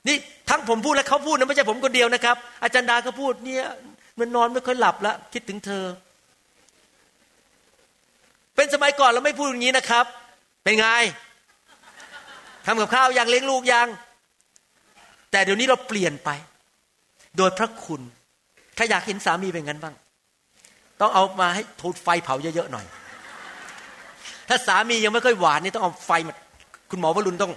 [0.07, 0.17] นี่
[0.51, 3.67] ทั้งผมพูดและเขาพูดนะไม่ใช่ผมคนเดียวนะครับ อาจารย์ดาก็พูดเนี่ย
[4.19, 5.85] มันนอนไม่ค่อยหลับแล้วคิดถึงเธอ
[8.57, 10.05] เป็นสมัยก่อนเราไม่พูดอย่างนี้นะครับ
[10.65, 10.87] เป็นไง
[12.67, 13.89] ทำกับข้าวยังเลี้ยงลูกยัง
[15.31, 16.31] แต่เดี๋ยวนี้เราเปลี่ยนไป
[17.37, 18.01] โดยพระคุณ
[18.77, 19.95] ใครอยากเห็นสามีเป็นงั้นบ้าง
[21.01, 22.87] ต้องเอามาให้ทูดไฟเผาเยอะๆหน่อย
[24.49, 26.35] ถ้าสามียังไม่ค่อยหวานนี่ต้องเอาไฟมา
[26.91, 27.53] คุณหมอวรุณต้อง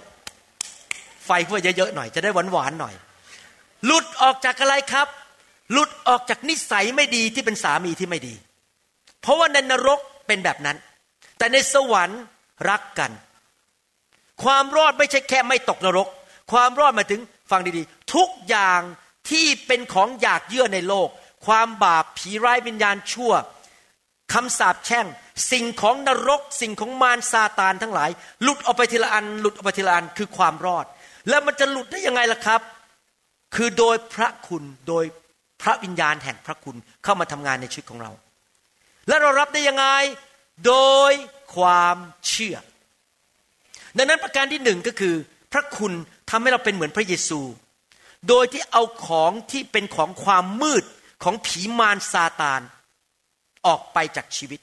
[1.26, 2.94] ไฟเพื่อเยอะๆหน่อย จะได้หวานๆหน่อย
[3.86, 5.08] หลุดออกจากอะไรครับ
[5.72, 8.34] หลุดออกจากนิสัยไม่ดีที่เป็นสามีที่ไม่ดี
[9.20, 10.76] เพราะว่าในนรกเป็นแบบนั้น
[11.38, 12.22] แต่ในสวรรค์
[12.70, 13.10] รักกัน
[14.42, 16.08] ความรอดไม่ใช่แค่ไม่ตกนรก
[16.52, 17.20] ความรอดมาถึง
[17.50, 18.80] ฟังดีๆ ทุกอย่าง
[19.30, 21.08] ที่เป็นของอยากเยื่อในโลก
[21.46, 23.32] ความบาปผีร้ายวิญญาณชั่ว
[24.32, 25.06] คำสาปแช่ง
[25.52, 28.10] สิ่งของนรก สิ่งของมารซาตานทั้งหลาย
[28.42, 30.86] หลุดออกไปทีละอัน หลุดออกไปทีละอันคือความรอด
[31.28, 32.60] แล้วมันจะหลุดได้ยังไงล่ะครับ
[33.54, 35.04] คือโดยพระคุณโดย
[35.62, 38.12] พระวิญญาณแห่งพระคุณเข้ามาทำงานในชีวิตของเรา
[39.08, 39.86] และเรารับได้ยังไง
[40.66, 40.74] โด
[41.10, 41.12] ย
[41.56, 41.96] ความ
[42.28, 42.56] เชื่อ
[43.96, 45.14] ดังนั้นประการที่หนึ่งก็คือ
[45.52, 45.92] พระคุณ
[46.30, 47.40] ทำให้เราเป็นเหมือนพระเยซู
[48.28, 50.84] โดยที่เอาของที่เป็นของความมืด
[51.22, 52.60] ของผีมารซาตาน
[53.66, 54.60] ออกไปจากชีวิต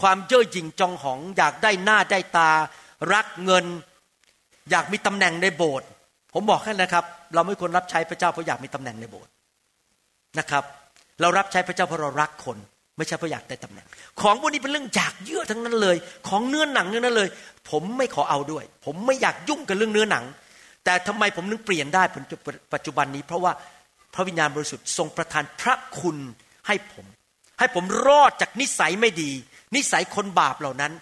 [0.00, 2.50] ความเย่อหยิ่งจองหอง อยากได้หน้าได้ตา
[3.12, 3.64] รักเงิน
[4.70, 5.88] อยากมีตำแหน่งในโบสถ์
[6.34, 9.32] ผมบอกแค่นะครับ เราไม่ควรรับใช้พระเจ้าเพราะอยากมีตำแหน่งในโบสถ์
[10.38, 10.64] นะครับ
[11.20, 12.58] เรารับใช้พระเจ้าเพราะเรารักคน
[12.96, 13.86] ไม่ใช่เพราะอยากได้ตำแหน่ง
[14.20, 15.96] ของพวกนี้เป็นเรื่องอยากเยื่อทั้งนั้นเลย
[16.28, 17.28] ของเนื้อหนังทั้งนั้นเลย
[17.70, 20.24] ผมไม่ขอเอาด้วย ผมไม่อยากยุ่งกับเรื่องเนื้อหนัง
[20.84, 22.02] แต่ทำไมผมนึกเปลี่ยนได้
[22.74, 23.52] ปัจจุบันนี้ เพราะว่า
[24.14, 26.16] พระวิญญาณบริสุทธิ์ทรงประทานพระคุณ
[26.66, 27.06] ให้ผม
[27.58, 29.30] ให้ผมรอดจากนิสัยไม่ดี
[29.76, 30.92] นิสัยคนบาปเหล่านั้น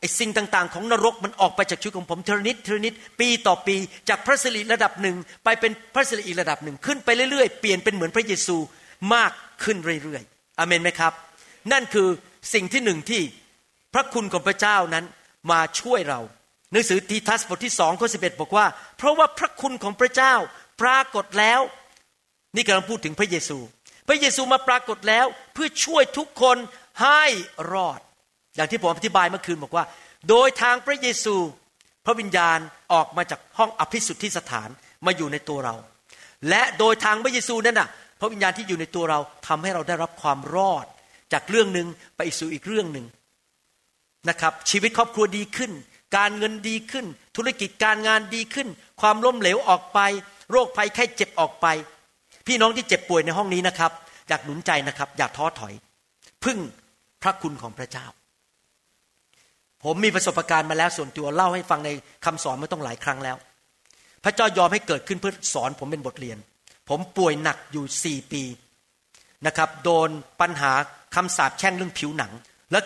[0.00, 3.76] ไอ้สิ่งต่างๆ ของนรกมันออกไปจากชีวิตของผมเทนิดเทนิดปีต่อปี
[4.08, 8.56] จากพระสิริระดับหนึ่งไปเป็นพระสิริอีกระดับหนึ่งขึ้นไปเรื่อยๆ เปลี่ยนเป็นเหมือนพระเยซู
[9.14, 11.12] มากขึ้นเรื่อยๆอเมนไหมครับ
[11.72, 12.08] นั่นคือ
[12.54, 13.22] สิ่งที่หนึ่งที่
[13.94, 15.04] พระคุณของพระเจ้านั้น
[15.50, 16.20] มาช่วยเรา
[16.72, 18.66] หนังสือทีทัสบทที่สองข้อสิบเอ็ดบอกว่า
[18.98, 20.34] เพราะว่าพระคุณของพระเจ้า
[20.82, 21.60] ปรากฏแล้ว
[22.56, 23.58] นี่กำลังพูดถึงพระเยซู
[24.08, 26.56] พระเยซูมาปรากฏแล้วเพื่อช่วยทุกคน
[27.02, 27.24] ให้
[27.72, 28.00] รอด
[28.56, 29.84] อย่างที่ผมอธิบายเมื่อคืนบอกว่า
[30.28, 31.36] โดยทางพระเยซู
[32.06, 32.58] พระวิญญาณ
[32.92, 34.68] ออกมาจากห้องอภิสุทธิสถาน
[35.06, 35.74] มาอยู่ในตัวเรา
[36.48, 37.88] และโดยทางพระเยซูนั่นน่ะ
[38.20, 40.86] พระวิญญาณที่อยู่ในตัวเราทำให้เราได้รับความรอด
[41.32, 41.86] จากเรื่องหนึ่ง
[42.16, 43.06] ไปสู่อีกเรื่องหนึ่ง
[44.28, 45.72] นะครับ ชีวิตครอบครัวดีขึ้น
[46.16, 48.68] การเงินดีขึ้น ธุรกิจการงานดีขึ้น
[49.00, 49.98] ความล้มเหลวออกไป
[50.50, 51.66] โรคภัยไข้เจ็บออกไป
[52.46, 53.92] พี่น้องที่เจ็บป่วยในห้องนี้นะครับ
[54.28, 55.74] อยากหนุนใจนะครับ อย่าท้อถอย
[56.44, 56.58] พึ่ง
[57.22, 58.06] พระคุณของพระเจ้า
[59.84, 61.90] ผมมีประสบการณ์มาแล้วส่วนตัวเล่าให้ฟังใน
[62.24, 63.36] คำสอนมาต้องหลายครั้งแล้ว
[64.24, 66.38] พระเจ้ายอมให้เกิดขึ้นเพื่อสอนผมเป็นบทเรียน
[66.88, 68.42] ผมป่วยหนักอยู่สี่ปี
[69.46, 70.08] นะครับ โดน
[70.40, 70.72] ปัญหา
[71.14, 72.32] คำสาปแช่งเรื่องผิวหนัง
[72.72, 72.80] และ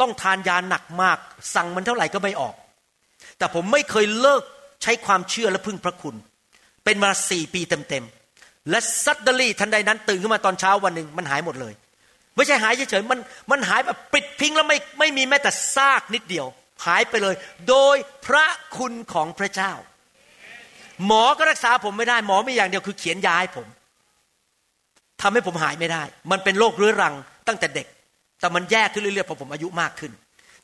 [0.00, 1.18] ต้องทานยาหนักมาก
[1.54, 2.54] สั่งมันเท่าไหร่ก็ไม่ออก
[3.38, 4.42] แต่ผมไม่เคยเลิก
[4.82, 6.14] ใช้ความเชื่อและพึ่งพระคุณ
[6.84, 8.19] เป็นมาสี่ปีเต็มๆ
[8.70, 11.74] และซัดเดลี่ทันใดนั้นตื่นขึ้นมาตอนเช้าวันหนึ่งมันหายหมดเลย
[12.36, 13.20] ไม่ใช่หายเฉยๆมัน
[13.50, 16.46] มันหายแบบปิดพิงแล้วไม่ไม่มีแม้แต่ซากนิดเดียว
[16.86, 17.34] หายไปเลย
[17.68, 17.96] โดย
[18.26, 18.46] พระ
[18.76, 19.72] คุณของพระเจ้า
[21.06, 23.66] หมอก็รักษาผมไม่ได้ หมอไม่อย่างเดียวคือเขียนยาให้ผม
[25.20, 27.14] ทำให้ผมหายไม่ได้ มันเป็นโรคเรื้อรัง
[27.48, 27.86] ตั้งแต่เด็ก
[28.40, 30.12] แต่มันแย่ขึ้นเรื่อยๆพอผมอายุมากขึ้น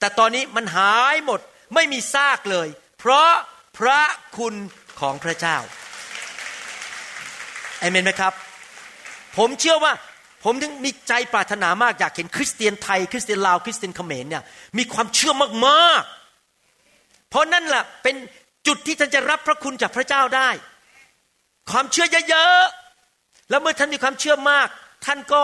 [0.00, 1.40] แต่ตอนนี้มันหายหมด
[1.74, 3.30] ไม่มีซากเลย เพราะ
[3.78, 4.00] พระ
[4.38, 4.54] คุณ
[5.00, 5.56] ของพระเจ้า
[7.80, 8.32] เอเมนไหมครับ
[9.36, 9.92] ผมเชื่อว่า
[10.44, 14.42] ผมถึงมีใจปรารถนามากอยากเห็นคริสเตียนไทย คริสเตียนลาวคริสเตียนเขมรเนี่ย
[14.78, 15.32] มีความเชื่อ
[15.66, 18.16] มากๆ เพราะนั่นแหละเป็น
[18.66, 20.48] จุดที่ท่านจะรับพระคุณจากพระเจ้าได้
[21.70, 24.68] ความเชื่อเยอะๆแล้วเมื่อท่านมีความเชื่อมาก
[25.06, 25.42] ท่านก็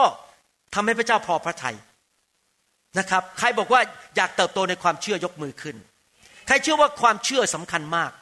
[0.75, 1.77] ทำให้พระเจ้าพอพระทัย
[2.99, 3.81] นะครับ ใครบอกว่า
[4.17, 5.77] อยากเติบโตในความเชื่อยกมือขึ้น
[6.47, 8.13] ใครเชื่อว่าความเชื่อสำคัญมาก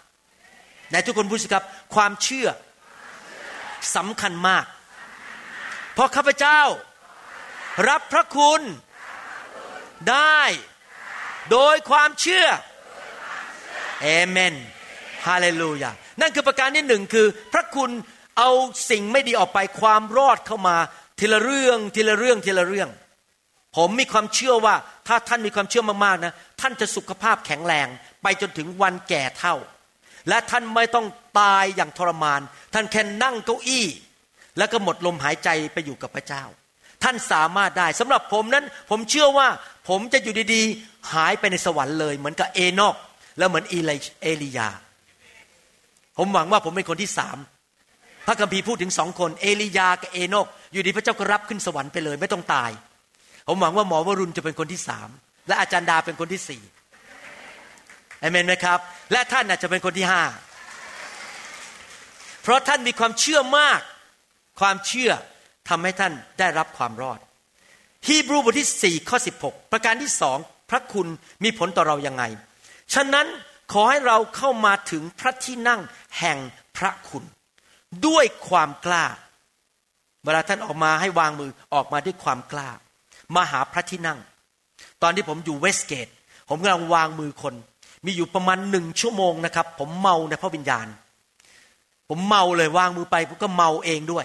[0.91, 2.47] ไหนทุกคนพูดสิครับ ความเชื่อ
[3.97, 4.65] สำคัญมาก
[5.95, 6.61] เพราะข้าพเจ้า
[7.89, 8.61] รับพระคุณ
[10.11, 10.41] ได้
[11.51, 12.47] โดยความเชื่อ
[14.03, 14.55] เอเมน
[15.27, 15.91] ฮาเลลูยา
[16.21, 17.91] นั่นคือประการที่หนึ่งคือ พระคุณ
[18.39, 18.51] เอา
[18.91, 20.77] สิ่งไม่ดีออกไปความรอดเข้ามา
[21.21, 22.89] ทีละเรื่องทีละเรื่องทีละเรื่อง
[23.77, 24.75] ผมมีความเชื่อว่า
[25.09, 27.87] ถ้าท่านมีความเชื่อมากๆนะ ท่านจะสุขภาพแข็งแรง
[28.23, 29.55] ไปจนถึงวันแก่เท่า
[30.29, 31.07] และท่านไม่ต้อง
[31.39, 32.41] ตายอย่างทรมาน
[32.75, 33.87] ท่านแค่นั่งเก้าอี้
[34.59, 36.45] แล้วก็หมดลมหายใจไปอยู่กับพระเจ้า
[37.03, 39.49] ท่านสามารถได้สำหรับผมนั้น ผมเชื่อว่า
[39.89, 42.97] ผมจะอยู่ดีๆ หายไปในสวรรค์เลย เหมือนกับเอนอก
[43.39, 43.91] แล้วเหมือนอีเล
[44.23, 44.69] เอลียา
[46.19, 47.39] ผมหวังว่าผมเป็นคนที่สาม
[48.27, 52.71] พระคัมภีร์พูดถึงสองคน เอลียากับเอนอก อยู่ดีพระเจ้าก็รับขึ้นสวรรค์ไปเลย ไม่ต้องตาย
[53.47, 55.09] ผมหวังว่าหมอวรุณจะเป็นคนที่สาม
[55.49, 56.63] และอาจารย์ดาเป็นคนที่สี่
[58.21, 58.79] เอเมนไหมครับ
[59.13, 60.23] และท่านอาจจะเป็นคนที่ห้า
[62.43, 63.81] เพราะท่านมีความเชื่อมาก
[64.61, 65.11] ความเชื่อ
[65.69, 67.19] ทำให้ท่านได้รับความรอด
[68.07, 70.39] ฮีบรูบทที่4ข้อ16 ประการที่สอง
[70.71, 71.07] พระคุณ
[71.45, 72.25] มีผลต่อเรายังไง
[72.95, 73.27] ฉะนั้น
[73.73, 75.81] ขอให้เราเข้ามาถึงพระที่นั่ง
[76.19, 76.39] แห่ง
[76.77, 77.25] พระคุณ
[78.07, 79.05] ด้วยความกล้า
[80.25, 82.71] เวลาท่านออกมาให้วางมือออกมาด้วยความกล้า
[83.37, 84.19] มาหาพระที่นั่ง
[85.03, 86.09] ตอนที่ผมอยู่เวสเกต
[86.49, 87.55] ผมกำลังวางมือคน
[88.05, 90.87] มีอยู่ประมาณหนึ่งชั่วโมงนะครับ ผมเมาในพระวิญญาณ
[92.11, 94.25] ผมเมาเลยวางมือไปผมก็เมาเองด้วย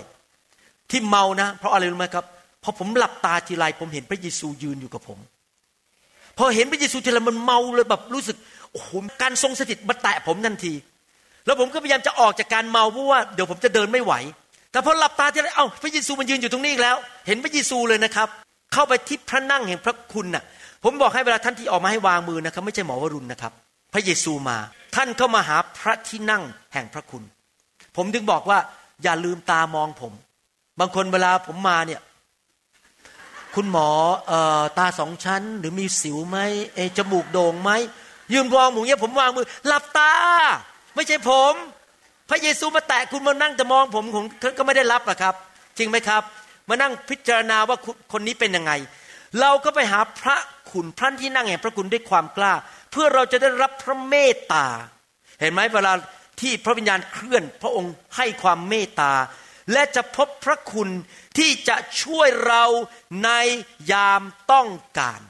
[0.91, 2.25] ที่เมานะ เพราะอะไรรู้ไหมครับ
[2.63, 5.19] พอผมหลับตาทีไรผมเห็นพระเยซูยืนอยู่กับผม
[6.37, 8.37] พอเห็นพระเยซูทีไรมันเมาเลยแบบรู้สึก
[8.71, 8.89] โอ้โห
[9.21, 10.73] การทรงสถิตมาแตะผมทันที
[11.45, 14.13] แล้วผมก็พยายามจะออกจากการเมาเพราะว่าเดี๋ยวผมจะเดินไม่ไหว
[14.71, 18.27] แต่พอหลับตาทีไรเอ้าพระเยซูมันยืนอยู่ตรงนี้อีกแล้ว เห็นพระเยซูเลยนะครับ
[18.73, 20.43] เข้าไปที่พระนั่งแห่งพระคุณน่ะ
[20.83, 23.51] ผมบอกให้เวลาท่านที่ออกมาให้วางมือนะครับ ไม่ใช่หมอวรุณนะครับ
[23.93, 24.57] พระเยซูมา
[24.95, 26.43] ท่านเข้ามาหาพระที่นั่ง
[26.73, 27.23] แห่งพระคุณ
[27.95, 28.59] ผมถึงบอกว่า
[29.03, 30.13] อย่าลืมตามองผม
[30.79, 32.01] บางคนเวลาผมมาเนี่ย
[33.55, 33.89] คุณหมอ
[34.31, 36.37] ออตาสองชั้น หรือมีสิวไหม
[36.75, 37.71] เอจมูกโด่งไหม
[38.33, 40.13] ยืนมองหมูเงี้ยผมวางมือหลับตา
[40.95, 41.53] ไม่ใช่ผม
[42.29, 44.25] พระเยซูมาแตะคุณมานั่งจะมองผมผม
[44.57, 45.35] ก็ไม่ได้รับอะครับ
[45.77, 46.23] จริงไหมครับ
[46.69, 48.71] มานั่งพิจารณาว่าคุณคนนี้เป็นยังไง
[49.41, 50.37] เราก็ไปหาพระ
[50.71, 52.53] คุณพระที่นั่งแห่งพระคุณด้วยความกล้า
[52.91, 54.65] เพื่อเราจะได้รับพระเมตตา
[55.39, 55.93] เห็นไหมเวลา
[56.41, 59.13] ที่พระวิญญาณเคลื่อนพระองค์ให้ความเมตตา
[59.73, 60.89] และจะพบพระคุณ
[61.37, 62.63] ที่จะช่วยเรา
[63.23, 63.29] ใน
[63.91, 64.21] ยาม
[64.51, 64.69] ต้อง
[64.99, 65.21] การ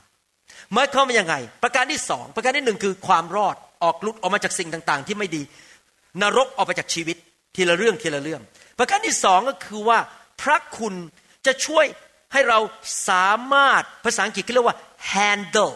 [0.74, 5.42] หมายความว่ายังไง ประการที่สองประการที่หนึ่งคือความรอดออกลุดออกมาจากสิ่งต่าง ๆ ที่ไม่ดี
[6.22, 7.18] นรกออกไปจากชีวิต
[7.56, 8.42] ทีละเรื่องทีละเรื่อง
[8.80, 10.00] ประการที่สองก็คือว่า
[10.42, 10.94] พระคุณ
[11.46, 11.86] จะช่วย
[12.34, 12.60] ให้เรา
[13.10, 14.78] สามารถภาษาอังกฤษเรียกว่า
[15.14, 15.76] handle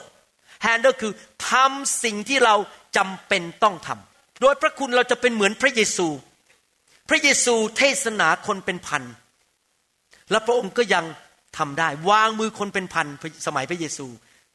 [0.66, 1.14] handle คือ
[1.50, 2.56] ทำสิ่งที่เรา
[2.98, 4.09] จำเป็นต้องทำ
[4.42, 6.08] โดยพระคุณเราจะเป็นเหมือนพระเยซู
[7.10, 9.04] พระเยซูเทศนาคนเป็นพัน
[10.32, 11.06] และพระองค์ก็ยัง
[11.58, 13.08] ทำได้ วางมือคนเป็นพัน
[13.46, 14.08] สมัยพระเยซู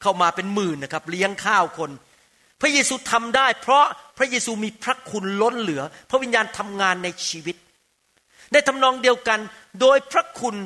[0.03, 1.91] เข้ามาเป็นหมื่นนะครับ เลี้ยงข้าวคน
[2.61, 3.85] พระเยซูทำได้ เพราะ
[4.19, 7.57] พระเยซูมีพระคุณล้นเหลือ พระวิญญาณทำงานในชีวิต
[8.53, 9.41] ในทำนองเดียวกัน
[9.81, 10.57] โดยพระคุณ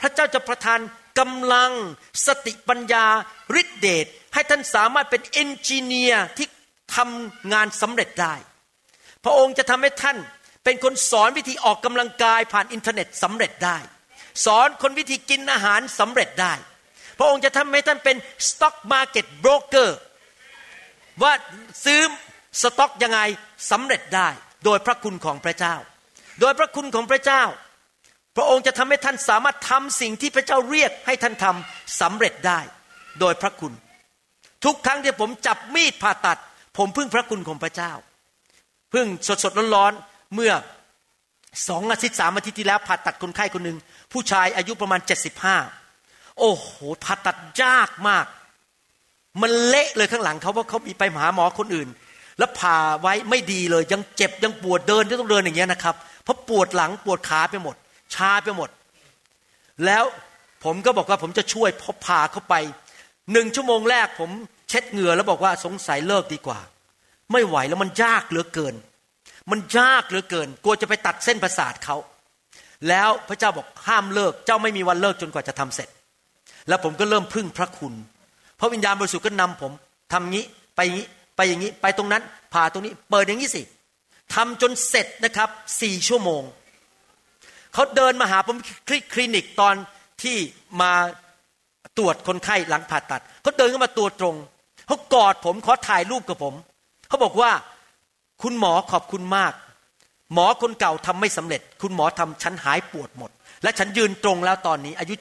[0.00, 0.80] พระเจ้าจะประทาน
[1.18, 1.72] กำลัง
[2.26, 3.06] สติปัญญา
[3.60, 6.46] ฤทธิเดชให้ท่านสามารถเป็น engineer ที่
[6.96, 8.34] ทำงานสำเร็จได้
[9.24, 10.18] พระองค์จะทำให้ท่าน
[10.64, 13.78] เป็นคนสอนวิธีออกกำลังกายผ่านอินเทอร์เน็ตสำเร็จได้
[14.46, 16.54] สอนคนวิธีกินอาหารสำเร็จได้
[17.18, 18.16] พระองค์จะทำให้ท่านเป็น
[18.48, 19.90] stock market broker
[21.22, 21.32] ว่า
[21.84, 22.00] ซื้อ
[22.62, 23.20] สต็อกยังไง
[23.70, 24.28] สำเร็จได้
[24.64, 25.74] โดยพระคุณของพระเจ้า
[26.40, 27.42] โดยพระคุณของพระเจ้า
[28.36, 32.60] พระองค์จะทำให้ท่านสามารถทำสิ่งที่พระเจ้าเรียกให้ท่านทำสำเร็จได้
[33.20, 33.72] โดยพระคุณ
[34.64, 36.38] ทุกครั้งที่ผมจับมีดผ่าตัด
[36.76, 37.92] ผมพึ่งพระคุณของพระเจ้า
[38.92, 40.52] พึ่งสดสดร้อนๆเมื่อ
[41.68, 43.78] สองอาทิตย์สามอาทิตย์ที่แล้วผ่าตัดคนไข้คนหนึ่ง
[44.12, 45.56] ผู้ชายอายุประมาณเจ็ดสิบห้า
[46.38, 46.68] โอ้โห
[47.04, 48.26] ผ่าตัดยากมาก
[49.42, 51.88] มันเละเลยข้างหลังเขาเพราะเขามีไปหาหมอคนอื่น
[52.38, 57.76] แล้วผ่าไว้ไม่ดีเลย ยังเจ็บยังปวดเดินต้องเดินอย่างเงี้ยนะครับ เพราะปวดหลังปวดขาไปหมด
[58.14, 58.68] ชาไปหมด
[59.86, 60.04] แล้ว
[60.64, 62.54] ผมก็บอกว่าผมจะช่วยพอผ่าเข้าไป
[63.32, 64.30] หนึ่งชั่วโมงแรกผม
[64.68, 66.58] เช็ดเหงื่อแล้วบอกว่าสงสัยเลิกดีกว่า
[67.32, 68.74] ไม่ไหวแล้วมันยากเหลือเกิน
[69.50, 71.96] มันยากเหลือเกิน กลัวจะไปตัดเส้นประสาทเขา
[72.88, 75.88] แล้วพระเจ้าบอกห้ามเลิก เจ้าไม่มีวันเลิกจนกว่าจะทำเสร็จ
[76.68, 77.94] แล้วผมก็เริ่มพึ่งพระคุณ
[78.60, 79.72] พระวิญญาณบริสุทธิ์ก็นำผม
[80.12, 80.44] ทำงี้
[80.76, 83.62] ไปงนี้ไปอย่างนี้ไปตรงนั้นผ่าตรงนี้ เปิดอย่างนี้สิ
[84.34, 85.48] ทำจนเสร็จนะครับ
[85.80, 86.42] สี่ชั่วโมง
[87.74, 88.56] เขาเดินมาหาผม
[89.14, 89.74] คลินิกตอน
[90.22, 90.36] ที่
[90.80, 90.92] มา
[91.98, 94.36] ตรวจคนไข้หลังผ่าตัดเขาเดินเข้ามาตัวตรง
[94.86, 96.54] เขากอดผมขอถ่ายรูปกับผม
[97.12, 97.52] เขาบอกว่า
[98.42, 99.52] คุณหมอขอบคุณมาก
[100.34, 103.30] หมอคนเก่าทำไม่สำเร็จ คุณหมอทำฉันหายปวดหมด
[103.62, 105.20] และฉันยืนตรงแล้วตอนนี้อายุ76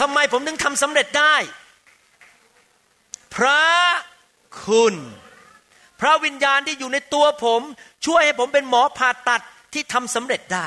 [0.00, 1.34] ทำไมผมถึงทำสำเร็จได้
[3.36, 3.64] พระ
[4.64, 4.94] คุณ
[6.00, 7.60] พระวิญญาณที่อยู่ในตัวผม
[8.06, 9.42] ช่วยให้ผมเป็นหมอผ่าตัด
[9.72, 10.66] ที่ทำสำเร็จได้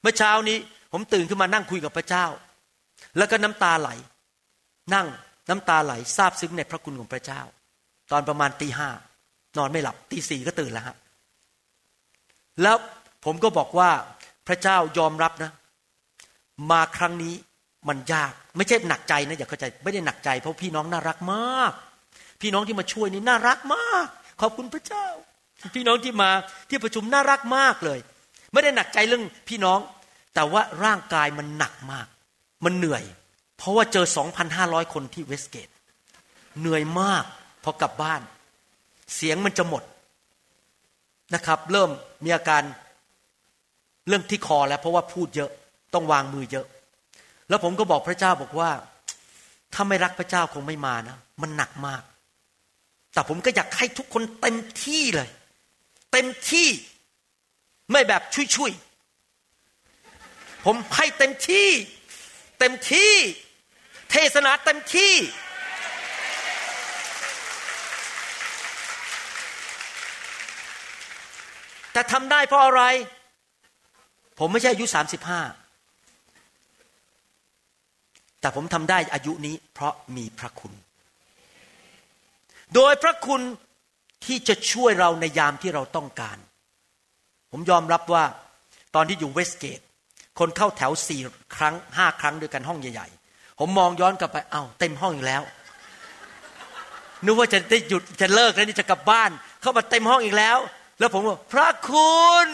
[0.00, 0.58] เมื่อเช้านี้
[0.92, 2.26] ผมตื่นขึ้นมานั่งคุยกับพระเจ้า
[3.18, 3.90] แล้วก็น้ำตาไหล
[4.94, 5.06] นั่ง
[5.48, 7.40] น้ำตาไหลซาบซึ้งในพระคุณของพระเจ้า
[8.12, 8.88] ตอนประมาณตีห้า
[9.58, 10.96] นอนไม่หลับตีสี่ก็ตื่นแล้วฮะ
[12.62, 12.76] แล้ว
[13.24, 13.90] ผมก็บอกว่า
[14.46, 15.52] พระเจ้ายอมรับนะ
[16.70, 17.34] มาครั้งนี้
[17.88, 21.72] มันยาก ไม่ใช่หนักใจนะอย่าเข้าใจไม่ได้หนักใจ เพราะพี่น้องน่ารักมาก
[22.40, 24.06] พี่น้องที่มาช่วยนี่น่ารักมาก
[24.40, 25.06] ขอบคุณพระเจ้า
[25.74, 26.30] พี่น้องที่มา
[26.68, 27.98] ที่ประชุมน่ารักมากเลย
[28.52, 29.78] ไม่ได้หนักใจเรื่องพี่น้อง
[30.34, 32.06] แต่ว่าร่างกายมันหนักมาก
[32.64, 33.04] มันเหนื่อย
[33.64, 34.06] เพราะว่าเจอ
[34.50, 35.68] 2,500 คนที่เวสเกต
[36.58, 37.24] เหนื่อยมาก
[37.64, 38.20] พอกลับบ้าน
[39.14, 39.82] เสียงมันจะหมด
[41.34, 41.90] นะครับ เริ่ม
[42.24, 42.62] มีอาการ
[44.08, 45.50] เรื่องที่คอแล้ว เพราะว่าพูดเยอะ
[45.94, 46.66] ต้องวางมือเยอะ
[47.48, 48.70] แล้วผมก็บอกพระเจ้าบอกว่า
[49.74, 52.02] ถ้าไม่รักพระเจ้าคงไม่มานะ มันหนักมาก
[53.12, 55.28] แต่ผมก็อยากให้ทุกคนเต็มที่เลย
[56.12, 56.68] เต็มที่
[57.92, 58.22] ไม่แบบ
[58.56, 61.68] ชุยๆผมให้เต็มที่
[62.58, 63.14] เต็มที่
[64.14, 65.14] เทศนาเต็มที่
[71.92, 72.82] แต่ทำได้เพราะอะไร
[74.38, 75.40] ผมไม่ใช่อายุสามสิบห้า
[78.40, 80.72] แต่ผมทำได้อายุนี้เพราะมีพระคุณ
[82.74, 83.42] โดยพระคุณ
[84.24, 86.38] ที่จะช่วยเราในยามที่เราต้องการ
[87.50, 88.24] ผมยอมรับว่า
[88.94, 89.80] ตอนที่อยู่เวสเกต
[90.38, 91.20] คนเข้าแถวสี่
[91.56, 93.23] ครั้งห้าครั้งด้วยกันห้องใหญ่ๆ
[93.58, 95.42] ผมมองย้อนกลับไปเอา้าเต็มห้องอีกแล้ว
[97.24, 100.58] นึกว่าจะได้หยุดจะเลิกแล้วนี่จะกลับบ้าน เข้ามาเต็มห้องอีกแล้ว
[100.98, 102.46] แล้วผมว่าพระคุณ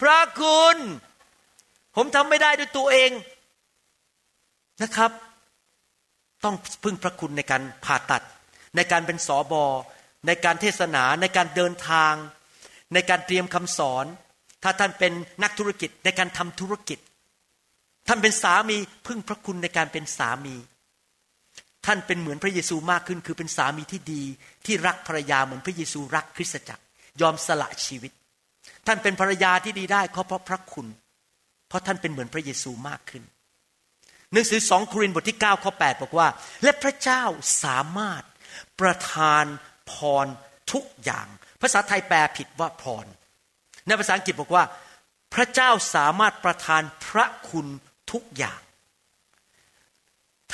[0.00, 0.76] พระคุณ
[1.96, 3.10] ผมทำไม่ได้ด้วยตัวเอง
[4.82, 5.10] นะครับ
[6.44, 6.54] ต้อง
[6.84, 8.22] พึ่งพระคุณในการผ่าตัด
[8.76, 9.64] ในการเป็นสอบอ
[10.26, 12.14] ในการเทศนาในการเดินทาง
[12.94, 14.04] ในการเตรียมคำสอน
[14.62, 16.98] ถ้าท่านเป็นนักธุรกิจในการทำธุรกิจ
[18.08, 20.56] ท่านเป็นสามีพึ่งพระคุณในการเป็นสามี
[21.86, 24.22] ท่านเป็นเหมือนพระเยซูมากขึ้น คือเป็นสามีที่ดี
[24.66, 26.84] ที่รักภรรยาเหมือนพระเยซูรักคริสตจักร
[27.20, 28.12] ยอมสละชีวิต
[28.86, 30.86] ท่านเป็นภรรยาที่ดีได้เพราะพระคุณ
[31.68, 33.22] เพราะท่านเป็นเหมือนพระเยซูมากขึ้น
[34.32, 36.28] หนังสือสองโครินธ์บทที่9ข้อ8บอกว่า
[36.62, 37.22] และพระเจ้า
[37.64, 38.22] สามารถ
[38.80, 39.44] ประทาน
[39.92, 40.26] พร
[40.72, 41.26] ทุกอย่าง
[41.62, 43.06] ภาษาไทยแปลผิดว่าพร
[43.86, 44.64] ในภาษาอังกฤษบอกว่า
[45.34, 47.66] พระเจ้าสามารถประทานพระคุณ
[48.12, 48.60] ทุกอย่าง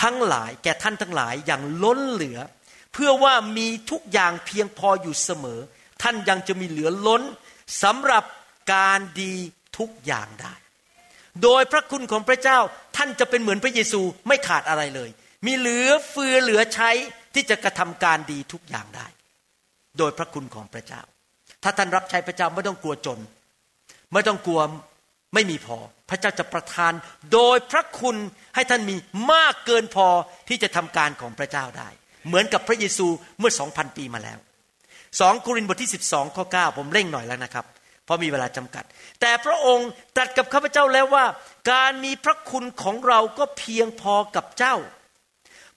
[0.02, 2.38] ทั้งหลายแก่ท่านทั้งหลายอย่างล้นเหลือ
[2.92, 5.60] เพื่อว่ามีทุกอย่างเพียงพออยู่เสมอ
[6.02, 7.22] ท่านยังจะมีเหลือล้น
[7.82, 8.24] สำหรับ
[8.74, 9.34] การดี
[9.78, 10.54] ทุกอย่างได้
[11.42, 12.58] โดยพระคุณของพระเจ้า
[12.96, 15.10] ท่านจะเป็นเหมือนพระเยซูไม่ขาดอะไรเลย
[15.46, 16.90] มีเหลือเฟือเหลือใช้
[17.34, 19.06] ที่จะกระทำการดีทุกอย่างได้
[19.98, 21.02] โดยพระคุณของพระเจ้า
[21.62, 23.18] ถ้าท่านรับใช้พระเจ้าไม่ต้องกลัวจน
[24.12, 24.60] ไม่ต้องกลัว
[25.34, 26.92] ไม่มีพอ พระเจ้าจะประทาน
[27.32, 28.16] โดยพระคุณ
[28.54, 28.96] ให้ท่านมี
[29.32, 30.08] มากเกินพอ
[30.48, 31.88] ที่จะทำการของพระเจ้าได้
[32.26, 33.06] เหมือนกับพระเยซู
[33.38, 34.38] เมื่อสองพันปีมาแล้ว
[35.20, 37.64] สองโครินบทที่12ข้อ9ผมเร่งหน่อยแล้วนะครับ
[38.04, 38.84] เพราะมีเวลาจำกัด
[39.20, 41.24] แต่พระองค์ตรัสกับข้าพเจ้าแล้วว่า
[41.72, 44.76] การมีพระคุณของเราก็เพียงพอกับเจ้า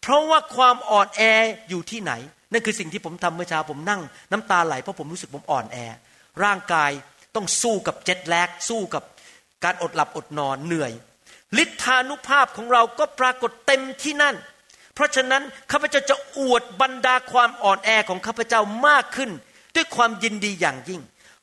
[0.01, 1.21] เพราะว่าความอ่อนแอ
[1.69, 2.13] อยู่ที่ไหน
[2.51, 5.77] นั่นคือสิ่งที่ผมทำเมื่อเช้าผมนั่ง น้ำตาไหลเพราะผมรู้สึกผมอ่อนแอ
[6.43, 6.91] ร่างกาย
[7.35, 9.03] ต้องสู้กับเจ็ดแลกสู้กับ
[9.63, 10.91] การอดหลับอดนอนเหนื่อย
[11.63, 14.35] ฤทธานุภาพของเราก็ปรากฏเต็มที่นั่น
[14.95, 19.31] เพราะฉะนั้นข้าพเจ้าจะอวดบรรดาความอ่อนแอของข้าพเจ้ามากขึ้น
[19.75, 21.01] ด้วยความยินดีอย่างยิ่ง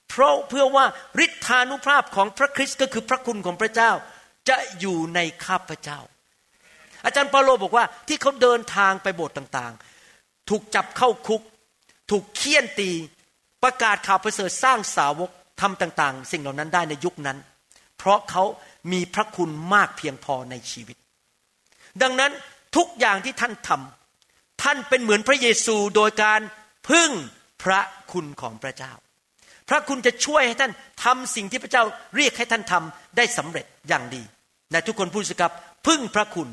[0.09, 0.85] เพราะเพื่อว่า
[1.25, 3.91] ฤทธานุภาพของพระคริสต์ก็คือพระคุณของพระเจ้า
[4.49, 5.99] จะอยู่ในข้าพเจ้า
[7.05, 11.43] อาจารย์เปาโลบอกว่าที่เขาเดินทางไปโบสถ์ต่างๆ ถูกจับเข้าคุก
[12.11, 12.91] ถูกเคี่ยนตี
[13.63, 17.39] ประกาศข่าวประเสริฐสร้างสาวกทำต่าง ๆ สิ่งเหล่านั้นได้ในยุคนั้น
[17.99, 18.45] เพราะเขา
[18.93, 20.97] มีพระคุณมากเพียงพอในชีวิต
[22.03, 22.33] ดังนั้น
[22.77, 26.41] ทุกอย่างที่ท่านทำท่านเป็นเหมือนพระเยซูโดยการ
[26.89, 27.11] พึ่ง
[27.63, 27.81] พระ
[28.13, 28.93] คุณของพระเจ้า
[29.69, 30.73] พระคุณจะช่วยให้ท่าน
[31.05, 31.85] ทำสิ่งที่พระเจ้า
[32.17, 34.23] เรียกให้ท่านทำได้สำเร็จอย่างดี
[34.73, 35.53] ในทุกคนพูดสิครับ
[35.87, 36.49] พึ่งพระคุณ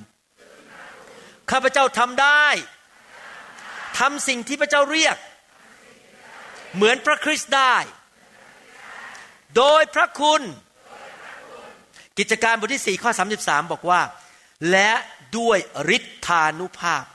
[1.51, 2.45] ข้าพเจ้าทำได้
[3.99, 5.17] ทำสิ่งที่พระเจ้าเรียก
[6.75, 7.75] เหมือนพระคริสต์ได้
[9.57, 10.41] โดยพระคุณ
[12.17, 14.01] กิจการบทที่ 4 ข้อ 33 บอกว่า
[14.71, 14.91] และ
[15.37, 15.57] ด้วย
[15.95, 17.05] ฤทธานุภาพ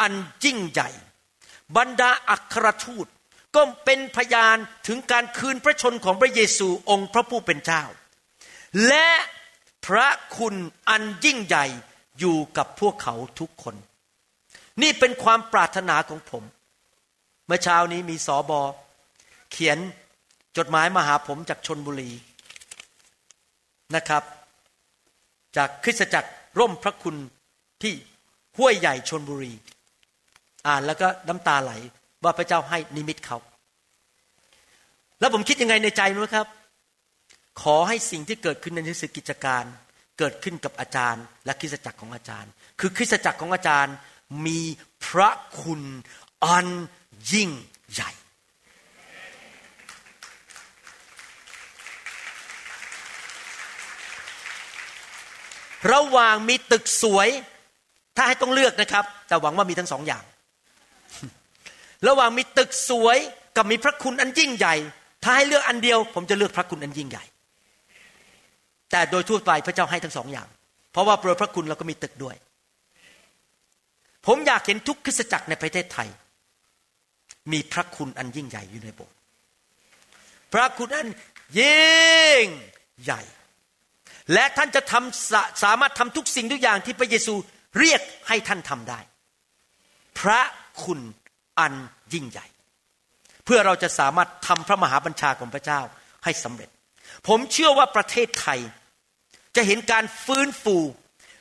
[0.00, 0.12] อัน
[0.44, 0.90] ยิ่งใหญ่
[1.76, 3.06] บรรดาอัครทูต
[3.54, 7.82] ก็เป็นพยานถึงการคืนพระชนของพระเยซูองค์พระผู้เป็นเจ้า
[8.88, 9.08] และ
[9.86, 10.54] พระคุณ
[10.88, 11.66] อันยิ่งใหญ่
[12.18, 13.74] อยู่กับพวกเขาทุกคน
[14.82, 16.44] นี่เป็นความปรารถนาของผม
[17.46, 18.60] เมื่อเช้านี้มีสอบอ
[19.52, 19.78] เขียน
[20.56, 22.10] จดหมายมาหาผมจากชนบุรี
[23.96, 24.22] นะครับ
[25.56, 27.16] จากคริสตจักรร่มพระคุณ
[27.82, 27.94] ที่
[28.58, 29.52] ห้วยใหญ่ชนบุรี
[30.66, 31.72] อ่านแล้วก็น้ำตาไหล
[32.24, 33.38] ว่าพระเจ้าให้นิมิตเขา
[35.20, 36.46] แล้วผมคิดยังไงในใจรู้ครับ
[37.62, 39.64] ขอให้สิ่งที่เกิดขึ้นในนิสกิจการ
[40.18, 42.50] เกิดขึ้นกับอาจารย์ และคริสตจักรของอาจารย์
[42.80, 43.94] คือคริสตจักรของอาจารย์
[44.46, 44.60] มี
[45.06, 45.82] พระคุณ
[46.44, 46.68] อัน
[47.32, 47.50] ยิ่ง
[47.92, 48.10] ใหญ่
[55.92, 57.28] ระหว่างมีตึกสวย
[58.16, 60.22] ถ้าให้ต้องเลือกนะครับ แต่หวังว่ามีทั้งสองอย่าง
[62.08, 63.18] ระหว่างมีตึกสวย
[63.56, 64.74] กับมีพระคุณอันยิ่งใหญ่
[65.22, 67.24] ถ้าให้เลือกอันเดียว ผมจะเลือกพระคุณอันยิ่งใหญ่
[68.90, 70.48] แต่โดยทั่วไปพระเจ้าให้ทั้งสองอย่าง
[70.92, 72.36] เพราะว่าโปรยพระคุณเราก็มีตึกด้วย
[74.26, 76.08] ผมอยากเห็นทุกคริสตจักรในประเทศไทย
[77.52, 79.16] มีพระคุณอันยิ่งใหญ่อยู่ในโบสถ์
[80.52, 81.08] พระคุณอัน
[81.58, 82.44] ยิ่ง
[83.04, 83.22] ใหญ่
[84.34, 87.34] และท่านจะทำสสามารถทำทุกสิ่งทุกอย่างที่พระเยซู
[87.78, 89.00] เรียกให้ท่านทำได้
[90.20, 90.40] พระ
[90.84, 91.00] คุณ
[91.58, 91.74] อัน
[92.14, 92.46] ยิ่งใหญ่
[93.44, 95.80] เพื่อเราจะสามารถทำพระมหาบัญชาของพระเจ้า
[96.24, 96.70] ให้สำเร็จ
[97.28, 98.60] ผมเชื่อว่าประเทศไทย
[99.56, 100.76] จะเห็นการฟื้นฟู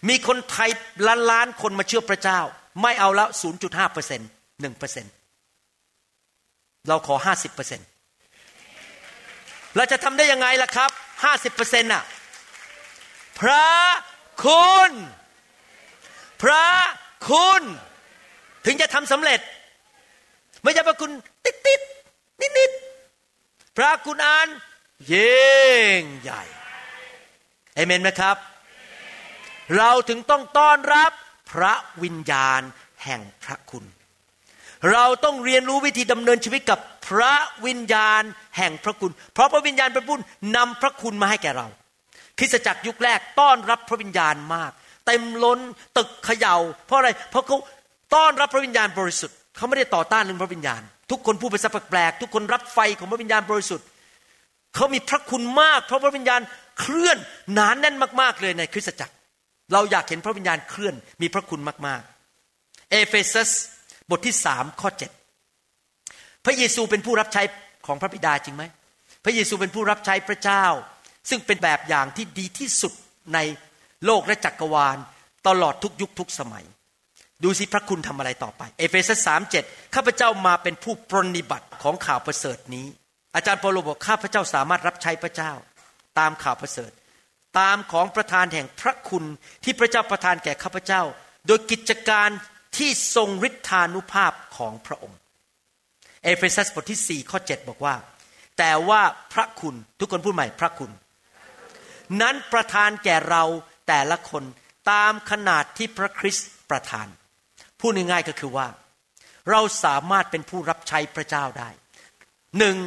[0.09, 0.69] มีคนไทย
[1.07, 2.39] ล้านล้านคนมาเชื่อพระเจ้า
[2.81, 3.29] ไม่เอาแล้ว
[3.61, 4.29] 0.5เปอร์เซ็นต์
[4.61, 5.13] หนึ่งเปอร์เซ็นต์
[6.87, 7.87] เราขอ 50เปอร์เซ็นต์
[9.75, 10.91] เราจะทำได้ยังไงล่ะครับ
[11.23, 12.03] 50เปอร์เซ็นต์น่ะ
[13.41, 13.67] พระ
[14.45, 14.91] คุณ
[16.43, 16.67] พระ
[17.29, 17.61] คุณ
[18.65, 19.39] ถึงจะทำสำเร็จ
[20.63, 21.11] ไม่ใช่พระคุณ
[21.45, 21.81] ติดติด
[22.41, 22.71] นิดนิด
[23.77, 24.47] พระคุณอัน
[25.13, 26.43] ยิ่งใหญ่
[27.75, 28.37] เอเมนไหมครับ
[29.77, 31.11] เราถึงต้องต้อนรับ
[31.51, 31.73] พระ
[32.03, 32.61] วิญญาณ
[33.03, 33.85] แห่งพระคุณ
[34.91, 37.33] เราต้องเรียนรู้วิธีดำเนินชีวิตกับพระ
[37.65, 38.23] วิญญาณ
[38.57, 40.17] แห่งพระคุณ เพราะพระวิญญาณเป็นผู้
[40.55, 41.67] นำพระคุณมาให้แก่เรา
[42.39, 44.71] คริสตจักรยุคแรกต้อนรับพระวิญญาณมาก
[45.07, 45.59] เต็มล้น
[45.97, 46.55] ตึกเขยา่า
[46.87, 47.57] เพราะอะไรเพราะเขา
[48.15, 53.85] ต้อนรับพระวิญญาณบริสุทธิ์เขาไม่ได้ต่อต้านเรื่องพระวิญญาณ ทุกคนพูดภาษาแปลกทุกคนรับไฟของพระวิญญาณบริสุทธิ์
[54.75, 56.41] เขามีพระคุณมาก เพราะพระวิญญาณ
[56.79, 57.17] เคลื่อน
[57.53, 59.13] หนานแน่นมากๆเลยในคริสตจักร
[59.73, 63.51] เราอยากเห็นพระวิญญาณเคลื่อนมีพระคุณมากๆ เอเฟซัส
[64.09, 65.11] บทที่สามข้อเจ็ด
[66.45, 67.41] พระเยซูเป็นผู้รับใช้
[67.87, 68.63] ของพระบิดาจริงไหม
[69.23, 70.65] พระเยซูเป็นผู้รับใช้พระเจ้า
[71.29, 72.93] ซึ่งเป็นแบบอย่างที่ดีที่สุด
[73.33, 73.39] ใน
[74.05, 74.97] โลกและจักรวาล
[75.47, 76.65] ตลอดทุกยุคทุกสมัย
[77.43, 79.63] ดูสิพระคุณทำอะไรต่อไป เอเฟซัสสามเจ็ด
[79.95, 82.87] ข้าพเจ้ามาเป็นผู้ปรนิบัติของข่าวประเสริฐนี้
[83.35, 85.51] อาจารย์เปโลบอกข้าพเจ้าสามารถรับใช้พระเจ้า
[86.19, 86.91] ตามข่าวประเสริฐ
[87.59, 89.25] ตามของประธานแห่งพระคุณ
[89.63, 91.01] ที่พระเจ้าประทานแก่ข้าพเจ้า
[91.47, 92.29] โดยกิจการ
[92.77, 95.19] ที่ทรงฤทธานุภาพของพระองค์
[96.23, 97.95] เอเฟซัสบทที่4ข้อ7บอกว่า
[98.57, 99.01] แต่ว่า
[99.33, 100.91] พระคุณทุกคนพูดใหม่พระคุณ
[102.21, 103.43] นั้นประทานแก่เรา
[103.87, 104.43] แต่ละคน
[104.91, 107.07] ตามขนาดที่พระคริสต์ประทาน
[107.79, 108.67] พูดง่ายๆก็คือว่า
[109.49, 111.69] เราสามารถเป็นผู้รับใช้พระเจ้าได้
[112.59, 112.77] หนึ่ง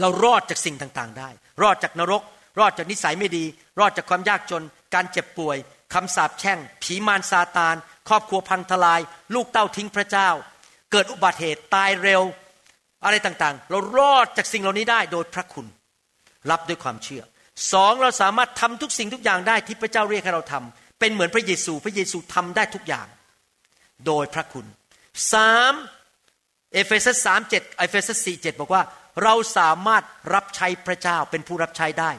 [0.00, 1.30] เรารอดจากสิ่งต่างๆได้
[1.62, 2.22] รอดจากนรก
[2.58, 3.44] รอดจากนิสัยไม่ดี
[3.78, 4.64] รอดจากความยากจน
[4.94, 5.56] การเจ็บป่วย
[5.94, 7.76] คำสาปแช่ง ผีมารซาตาน
[8.08, 9.00] ครอบครัวพังทลาย
[9.34, 10.28] ลูกเต้าทิ้งพระเจ้า
[10.92, 12.22] เกิดอุบัติเหตุตายเร็ว
[13.04, 15.66] อะไรต่างๆ เรารอดจากสิ่งเหล่านี้ได้โดยพระคุณ
[16.50, 17.22] รับด้วยความเชื่อ
[17.72, 23.06] สองเราสามารถทำทุกสิ่งทุกอย่างได้ที่พระเจ้าเรียกให้เราทำเป็นเหมือนพระเยซู พระเยซูทำได้ทุกอย่าง
[24.06, 24.66] โดยพระคุณ
[25.32, 25.72] สาม
[26.72, 28.82] เอเฟซัสสามเจ็ดเอเฟซัสสี่เจ็ดบอกว่า
[29.22, 30.04] เราสามารถ
[30.34, 32.10] รับใช้พระเจ้าเป็นผู้รับใช้ได้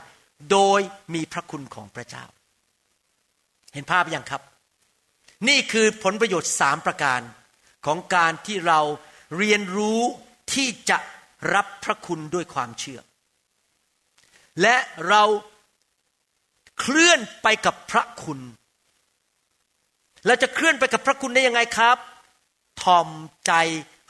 [0.51, 0.81] โดย
[1.13, 2.25] มีพระคุณของพระเจ้า
[3.73, 4.41] เห็นภาพยังครับ
[5.47, 7.21] นี่คือผลประโยชน์สามประการ
[7.85, 8.79] ของการที่เรา
[9.37, 10.01] เรียนรู้
[10.53, 10.97] ที่จะ
[11.53, 12.99] รับพระคุณด้วยความเชื่อ
[14.61, 14.75] และ
[15.09, 15.23] เรา
[16.79, 18.39] เคลื่อนไปกับพระคุณ
[20.25, 21.97] เราจะเคลื่อนไปกับพระคุณได้ยังไงครับ
[22.81, 23.07] ทอม
[23.45, 23.53] ใจ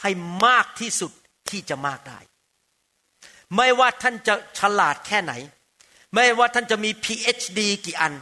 [0.02, 0.10] ให้
[0.46, 1.12] มากที่สุด
[1.50, 2.20] ที่จะมากได้
[3.56, 5.34] ไม่ว่าท่านจะฉลาดแค่ไหน
[6.16, 8.14] ไม่ว่าท่านจะมี PhD กี่อัน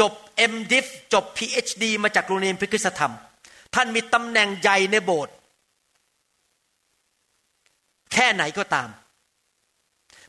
[0.00, 0.12] จบ
[0.52, 3.12] MDiv จบ PhD มาจากโรงเรียนพระคุณธรรม
[3.74, 5.34] ท่านมีตำแหน่งใหญ่ในโบสถ์
[8.12, 8.88] แค่ไหนก็ตาม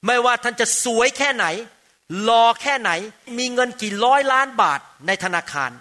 [0.08, 1.46] ไม่ว่าท่านจะสวยแค่ไหน
[2.30, 2.92] รอแค่ไหน
[3.38, 5.72] มีเงินกี่ร้อยล้านบาทในธนาคาร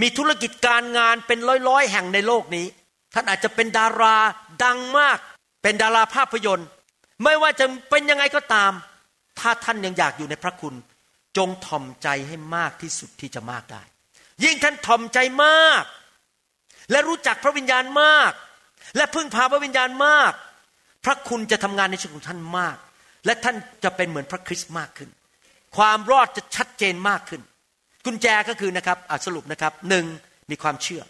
[0.00, 2.66] มีธุรกิจการงานเป็นร้อยๆ แห่งในโลกนี้
[3.14, 4.16] ท่านอาจจะเป็นดารา
[4.64, 5.18] ดังมาก
[5.62, 6.68] เป็นดาราภาพยนตร์
[7.24, 8.72] ไม่ว่าจะเป็นยังไงก็ตาม
[9.40, 10.74] ถ้าท่านยังอยากอยู่ในพระคุณ
[11.36, 13.82] จงทอมใจให้มากที่สุดที่จะมากได้
[14.44, 15.84] ยิ่งท่านทอมใจมาก
[16.90, 18.32] และรู้จักพระวิญญาณมาก
[18.96, 20.32] และพึ่งพาพระวิญญาณมาก
[21.04, 22.76] พระคุณจะทำงานในชีวิตของท่านมาก
[23.26, 25.10] และท่านจะเป็นเหมือนพระคริสต์มากขึ้น
[25.76, 27.42] ความรอดจะชัดเจนมากขึ้น
[28.04, 30.04] กุญแจก็คือนะครับอสรุปนะครับหนึ่ง
[30.50, 31.02] มีความเชื่อ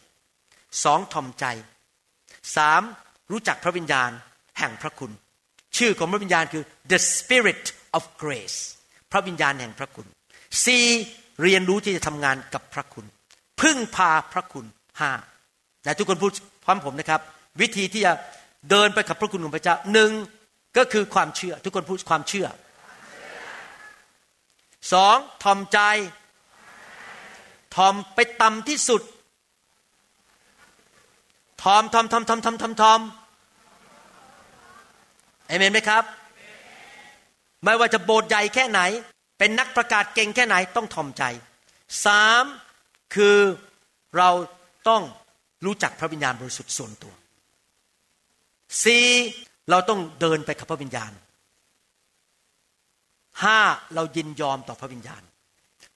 [0.85, 1.45] สองทอมใจ
[2.57, 2.83] สาม
[3.33, 4.11] รู้จักพระวิญญาณ
[4.59, 5.13] แห่งพระคุณ
[5.77, 7.65] ชื่อของพระวิญญาณคือ the spirit
[7.97, 8.59] of grace
[9.13, 10.07] พระวิญญาณแห่งพระคุณ
[10.65, 10.87] สี่
[11.43, 13.07] เรียนรู้ที่จะทำงานกับพระคุณ
[13.61, 14.67] พึ่งพาพระคุณ
[15.01, 15.13] ห้า
[15.85, 16.33] แต่ทุกคนพูด
[16.65, 17.21] พร้อมผมนะครับ
[17.61, 18.13] วิธีที่จะ
[18.71, 20.11] เดินไปกับพระคุณของพระเจ้าหนึ่ง
[20.77, 22.47] ก็คือความเชื่อ ทุกคนพูดความเชื่อ
[24.93, 25.79] สองถ่อมใจ
[27.77, 29.03] ถ่อมไปต่ำที่สุด
[31.63, 33.01] ถ่อมถ่อมถ่อมถ่อมถ่อมถ่อมถ่อม
[35.47, 36.05] เอเมนไหมครับ
[37.65, 38.81] ไม่ว่าจะโบสถ์ใหญ่แค่ไหน
[39.39, 41.23] เป็นนักประกาศเก่งแค่ไหนต้องถ่อมใจ
[42.07, 42.45] สาม
[43.15, 43.39] คือ
[44.17, 44.31] เรา
[44.89, 45.03] ต้อง
[45.65, 47.15] รู้จักพระวิญญาณบริสุทธิ์ส่วนตัว
[48.85, 49.09] สี่
[49.71, 51.13] เราต้องเดินไปกับพระวิญญาณ
[53.43, 53.59] ห้า
[53.95, 55.23] เรายินยอมต่อพระวิญญาณ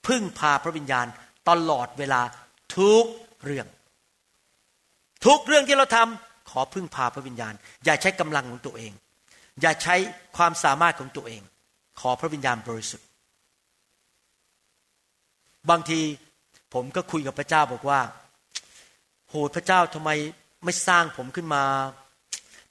[0.07, 1.07] พึ่งพาพระวิญญาณ
[1.49, 2.21] ตลอดเวลา
[2.77, 3.05] ทุก
[3.45, 3.66] เรื่อง
[5.27, 7.55] ทุกเรื่องที่เราทำขอพึ่งพาพระวิญญาณ
[7.85, 8.93] อย่าใช้กำลังของตัวเอง
[9.61, 9.95] อย่าใช้
[10.37, 11.43] ความสามารถของตัวเอง
[12.01, 13.07] ขอพระวิญญาณบริสุทธิ์
[15.71, 16.01] บางที
[16.75, 18.01] ผมก็คุยกับพระเจ้าบอกว่า
[19.29, 20.11] โหพระเจ้าทำไม
[20.64, 21.62] ไม่สร้างผมขึ้นมา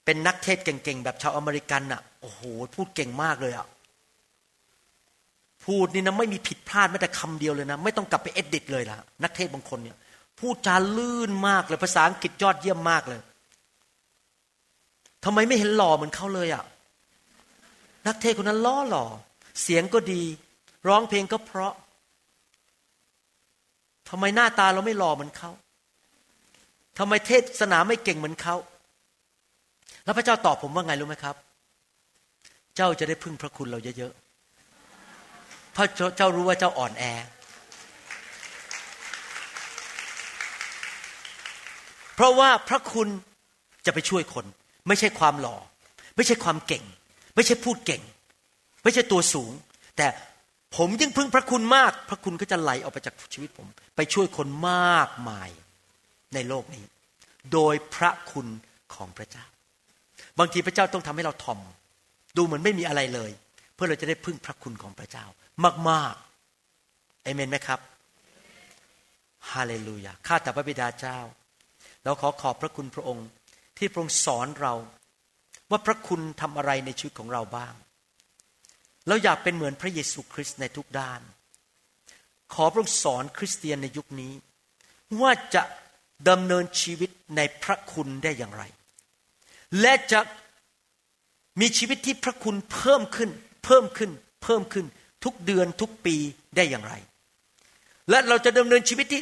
[0.10, 2.42] เป็นนักเทศเก่งๆ แบบชาวอเมริกันอะโอ้โห
[2.76, 3.68] พูดเก่งมากเลยอะ
[5.66, 9.98] พูดนี่นะไม่มีผิดพลาดแม้แต่คำเดียวเลยนะ ไม่ต้องกลับไปเอดดิตเลยละนักเทศบางคนเนี่ย
[10.40, 13.22] พูดจาลื่นมากเลยภาษาอังกฤษยอดเยี่ยมมากเลย
[15.26, 16.64] ทำไมไม่เห็นหล่อเหมือนเขาเลยอะ่ะ
[18.08, 19.06] นักเทศคนนั้นล้อหล่อ
[19.62, 20.24] เสียงก็ดี
[20.88, 21.74] ร้องเพลงก็เพราะ
[24.10, 25.52] ทำไมหน้าตาเราไม่หล่อเหมือนเขา
[26.98, 28.56] ทำไมเทศสนาไม่เก่งเหมือนเขา
[30.08, 31.36] แล้วพระเจ้าตอบผมว่าไงรู้ไหมครับ
[32.76, 35.88] เจ้าจะได้พึ่งพระคุณเราเยอะๆเพราะ
[36.18, 37.04] เจ้ารู้ว่าเจ้าอ่อนแอ
[42.16, 43.08] เพราะว่าพระคุณ
[43.86, 44.46] จะไปช่วยคน
[44.88, 45.58] ไม่ใช่ความหล่อ
[46.16, 46.84] ไม่ใช่ความเก่ง
[47.36, 48.02] ไม่ใช่พูดเก่ง
[48.84, 49.52] ไม่ใช่ตัวสูง
[49.98, 50.08] แต่
[50.76, 55.50] ผมยิ่งพึ่งพระคุณมาก พระคุณก็จะไหลออกไปจากชีวิตผม ไปช่วยคนมากมาย
[56.34, 56.86] ในโลกนี้
[57.54, 58.48] โดยพระคุณ
[58.96, 59.46] ของพระเจ้า
[60.40, 61.60] บางทีพระเจ้าต้องทำให้เราทอม
[62.38, 63.32] ดูเหมือนไม่มีอะไรเลย
[63.76, 65.26] เพื่อเราจะได้พึ่งพระคุณของพระเจ้า
[65.90, 67.80] มากๆเอเมนไหมครับ
[69.52, 71.20] ฮาเลลูยาข้าแต่พระบิดาเจ้า
[72.04, 73.28] เราขอขอบพระคุณพระองค์
[73.78, 74.74] ที่พระองค์สอนเรา
[75.72, 77.74] ว่าพระคุณทำอะไรในชีวิตของเราบ้าง
[79.08, 81.22] เราอยากเป็นเหมือนพระเยซูคริสต์ในทุกด้าน
[82.54, 84.34] ขอพระองค์สอนคริสเตียนในยุคนี้
[85.22, 85.64] ว่าจะ
[86.30, 88.64] ดำเนินชีวิตในพระคุณได้อย่างไร
[89.82, 90.20] และจะ
[91.60, 93.30] มีชีวิตที่พระคุณเพิ่มขึ้น
[93.66, 94.12] เพิ่มขึ้น
[94.44, 94.86] เพิ่มขึ้น
[95.24, 96.16] ทุกเดือนทุกปี
[96.56, 96.94] ได้อย่างไร
[98.10, 99.22] และเราจะดำเนินชีวิตที่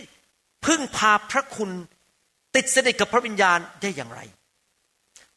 [0.65, 1.71] พึ่งพาพระคุณ
[2.55, 4.21] ติดสนิทกับพระวิญญาณได้อย่างไร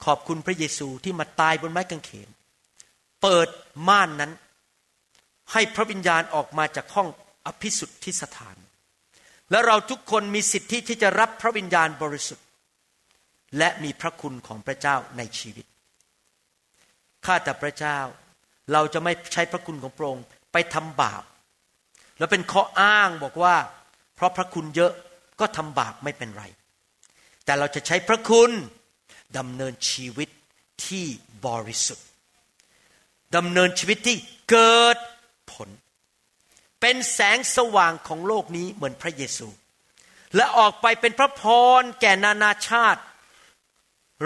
[0.05, 2.29] ขอบคุณพระเยซูที่มาตายบนไม้กางเขน
[3.23, 3.49] เปิด
[3.89, 4.33] ม่านนั้น
[5.53, 7.09] ให้พระวิญญาณออกมาจากห้อง
[7.47, 8.57] อภิสุทธิสถาน
[9.51, 12.47] และเราทุกคนมีสิทธิที่จะรับพระวิญญาณบริสุทธิ์
[13.59, 15.67] และมีพระคุณของพระเจ้าในชีวิต
[17.27, 17.99] ข้าแต่พระเจ้า
[18.73, 21.23] เราจะไม่ใช้พระคุณของพระองค์ไปทำบาป
[22.19, 23.55] แล้วเป็นข้ออ้างบอกว่า
[24.15, 24.93] เพราะพระคุณเยอะ
[25.41, 26.45] ก็ทำบาปไม่เป็นไร
[27.45, 28.51] แต่เราจะใช้พระคุณ
[29.39, 30.29] ดำเนินชีวิต
[30.87, 31.07] ที่
[31.47, 32.07] บริสุทธิ์
[33.37, 34.17] ดำเนินชีวิตที่
[34.51, 34.97] เกิด
[35.53, 35.69] ผล
[36.81, 39.49] เป็นแสงสว่างของโลกนี้เหมือนพระเยซู
[40.37, 41.43] และออกไปเป็นพระพ
[41.81, 43.01] รแก่นานาชาติ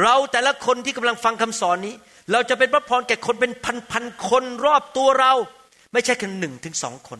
[0.00, 1.94] เราแต่ละคนที่กำลังฟังคำสอนนี้
[2.32, 3.52] เราจะเป็นพระพรแก่คนเป็น
[3.90, 5.32] พันๆคนรอบตัวเรา
[5.92, 7.18] ไม่ใช่แค่หนึ่งถึงสองคน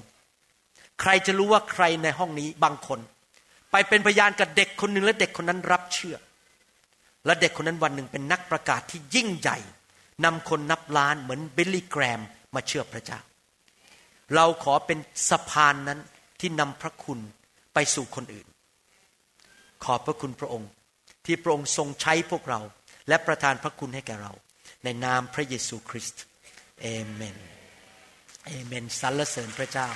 [1.00, 2.98] ใครจะรู้ว่าใครในห้องนี้บางคน
[3.70, 6.16] ไปเป็นพยานกับเด็กคนหนึ่งและเด็กคนนั้นรับเชื่อ
[7.26, 9.58] และเด็กคนนั้นวันหนึ่งเป็นนักประกาศที่ยิ่งใหญ่
[10.24, 12.20] นำคนนับล้านเหมือนบิลลี่แกรม
[12.54, 13.18] มาเชื่อพระเจ้า
[14.34, 14.98] เราขอเป็น
[15.28, 16.00] สะพานนั้น
[16.40, 17.18] ที่นำพระคุณ
[17.74, 18.46] ไปสู่คนอื่น
[19.84, 20.70] ขอบพระคุณพระองค์
[21.26, 22.60] ที่พระองค์ทรงใช้พวกเรา
[23.08, 24.32] และประทานพระคุณให้แก่เรา
[24.84, 26.22] ในนามพระเยซูคริสต์
[26.82, 27.36] เอเมน
[28.46, 29.88] เอเมนสรรเสริญพระเจ้า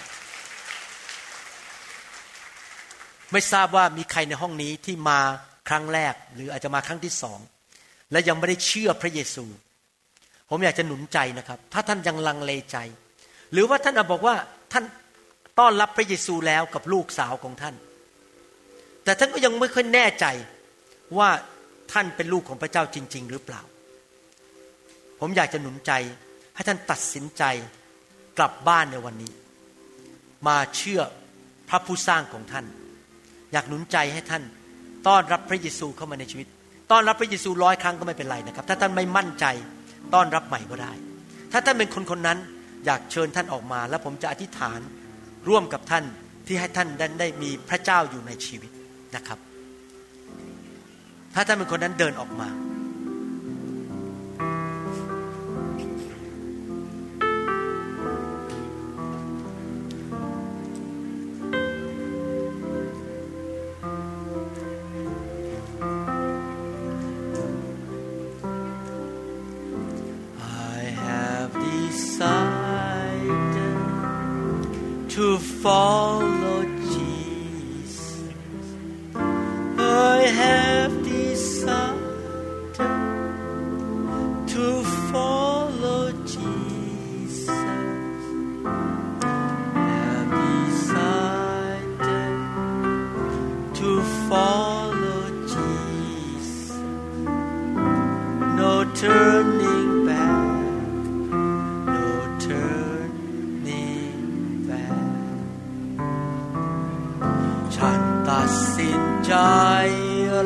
[3.33, 5.21] ไม่ทราบว่ามีใครในห้องนี้ที่มา
[5.69, 7.39] ครั้งแรก หรืออาจจะมาครั้งที่สอง
[8.13, 9.45] และยังไม่ได้เชื่อพระเยซู
[10.51, 12.77] ผมอยากจะหนุนใจนะครับ ถ้าท่านยังลังเลใจ
[13.53, 14.35] หรือว่าท่านอาจบอกว่า
[14.73, 14.85] ท่าน
[15.59, 17.75] ต้อนรับพระเยซูแล้วกับลูกสาวของท่าน
[19.05, 20.27] แต่ท่านก็ยังไม่ค่อยแน่ใจ
[21.19, 21.31] ว่า
[21.93, 23.63] ท่านเป็นลูกของพระเจ้าจริง ๆ หรือเปล่า
[25.21, 25.93] ผมอยากจะหนุนใจ
[26.55, 27.43] ให้ท่านตัดสินใจ
[28.39, 29.33] กลับบ้านในวันนี้
[30.49, 31.01] มาเชื่อ
[31.69, 32.67] พระผู้สร้างของท่าน
[33.53, 34.43] อยากหนุนใจให้ท่าน
[35.09, 36.47] ต้อนรับพระเยซูเข้ามาในชีวิต
[36.91, 39.45] ต้อนรับพระเยซูร้อยครั้งก็ไม่เป็นไรนะครับ ถ้าท่านไม่มั่นใจ
[40.15, 40.93] ต้อนรับใหม่ก็ได้
[41.53, 42.39] ถ้าท่านเป็นคนคนนั้น
[42.87, 44.81] อยากเชิญท่านออกมา แล้วผมจะอธิษฐาน
[45.49, 46.05] ร่วมกับท่าน
[46.47, 48.71] ที่ให้ท่านได้ได้มีพระเจ้าอยู่ในชีวิต
[49.17, 49.39] นะครับ
[51.39, 52.49] ถ้าท่านเป็นคนนั้นเดินออกมา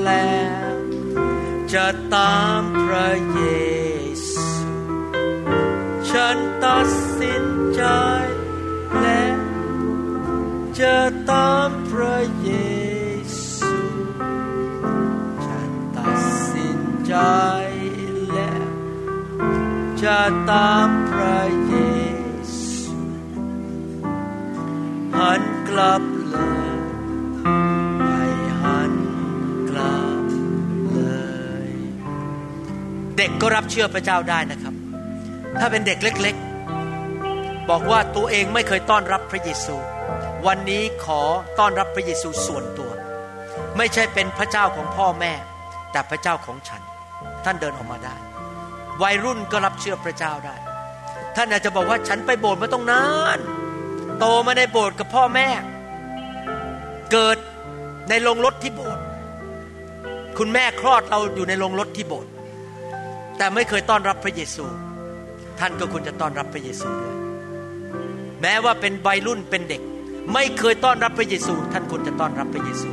[0.05, 0.41] แล้
[0.73, 0.75] ว
[1.73, 3.41] จะตามพระเย
[4.31, 4.51] ซู
[6.11, 7.45] ฉันตัดสิน
[7.75, 7.83] ใจ
[9.01, 9.39] แล้ว
[10.81, 10.97] จะ
[11.31, 12.51] ตามพระเย
[13.59, 13.75] ซู
[15.47, 16.18] ฉันตัด
[16.53, 17.14] สินใจ
[18.33, 18.68] แล้ว
[20.03, 21.75] จะตามพระเย
[22.59, 22.99] ซู
[25.16, 26.10] หันกลับ
[33.21, 34.75] เด็กก็รับเชื่อพระเจ้าได้นะครับ
[35.61, 36.37] ถ้าเป็นเด็กเล็ก
[37.03, 39.77] ๆ บอกว่าตัวเองไม่เคยต้อนรับพระเยซู
[40.47, 41.21] วันนี้ขอ
[41.59, 42.91] ต้อนรับพระเยซูส่วนตัว
[43.77, 45.33] ไม่ใช่เป็นพระเจ้าของพ่อแม่
[45.93, 46.83] แต่พระเจ้าของฉัน
[47.45, 48.16] ท่านเดินออกมาได้
[49.03, 50.57] วัยรุ่นก็รับเชื่อพระเจ้าได้
[51.37, 53.05] ท่านอาจจะบอกว่าฉันไปโบสถ์มาต้องนา
[53.37, 53.39] น
[54.18, 55.49] โตมาในโบสถ์กับพ่อแม่
[57.12, 57.37] เกิด
[58.09, 59.03] ในโรงรถที่โบสถ์
[60.39, 62.31] คุณแม่คลอดเราอยู่ในโรงรถที่โบสถ์
[63.41, 64.64] แต่ไม่เคยต้อนรับพระเยซู
[65.61, 67.16] ท่านก็ควรจะต้อนรับพระเยซูด้วย
[68.43, 69.82] แม้ว่าเป็นวัยรุ่นเป็นเด็ก
[70.34, 72.91] ไม่เคยต้อนรับพระเยซู ท่านควรจะต้อนรับพระเยซู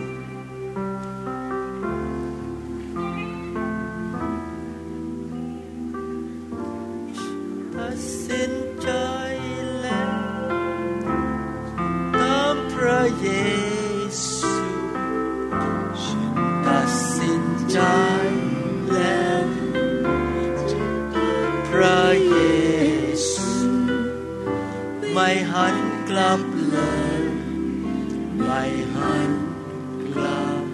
[25.51, 25.75] หัน
[26.09, 26.78] กลับเล
[27.17, 27.21] ย
[28.43, 28.63] ไม่
[28.95, 29.30] หัน
[30.15, 30.65] กลับ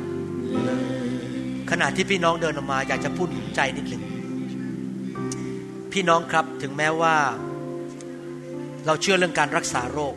[0.63, 0.69] เล
[1.07, 1.09] ย
[1.71, 4.03] ขณะที่พี่น้องเดินออกมาอยากจะพูดหนุนใจนิดหนึ่ง
[5.91, 7.15] พี่น้องครับถึงแม้ว่า
[8.85, 10.15] เราเชื่อเรื่องการรักษาโรค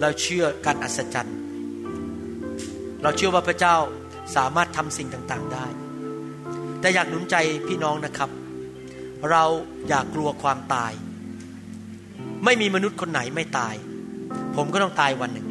[0.00, 1.38] เราเชื่อการอัศจรรย์
[3.02, 3.76] เราเชื่อว่าพระเจ้า
[4.36, 5.66] สามารถทำสิ่งต่างๆได้
[6.80, 7.36] แต่อยากหนุนใจ
[7.68, 8.30] พี่น้องนะครับ
[9.30, 9.44] เรา
[9.88, 10.92] อย่ากกลัวความตาย
[12.44, 13.74] ไม่มีมนุษย์คนไหนไม่ตาย
[14.56, 15.46] ผมก็ต้องตายวันหนึ่ง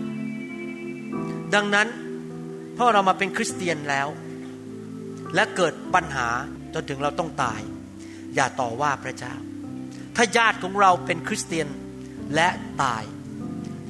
[1.55, 1.87] ดังนั้น
[2.83, 4.07] พราะเรามาเป็นคริสเตียนแล้ว
[5.35, 6.27] และเกิดปัญหา
[6.73, 7.61] จนถึงเราต้องตาย
[8.35, 9.33] อย่าต่อว่าพระเจ้า
[10.15, 11.67] ถ้าญาติของเราเป็นคริสเตียน
[12.35, 12.47] และ
[12.83, 13.03] ตาย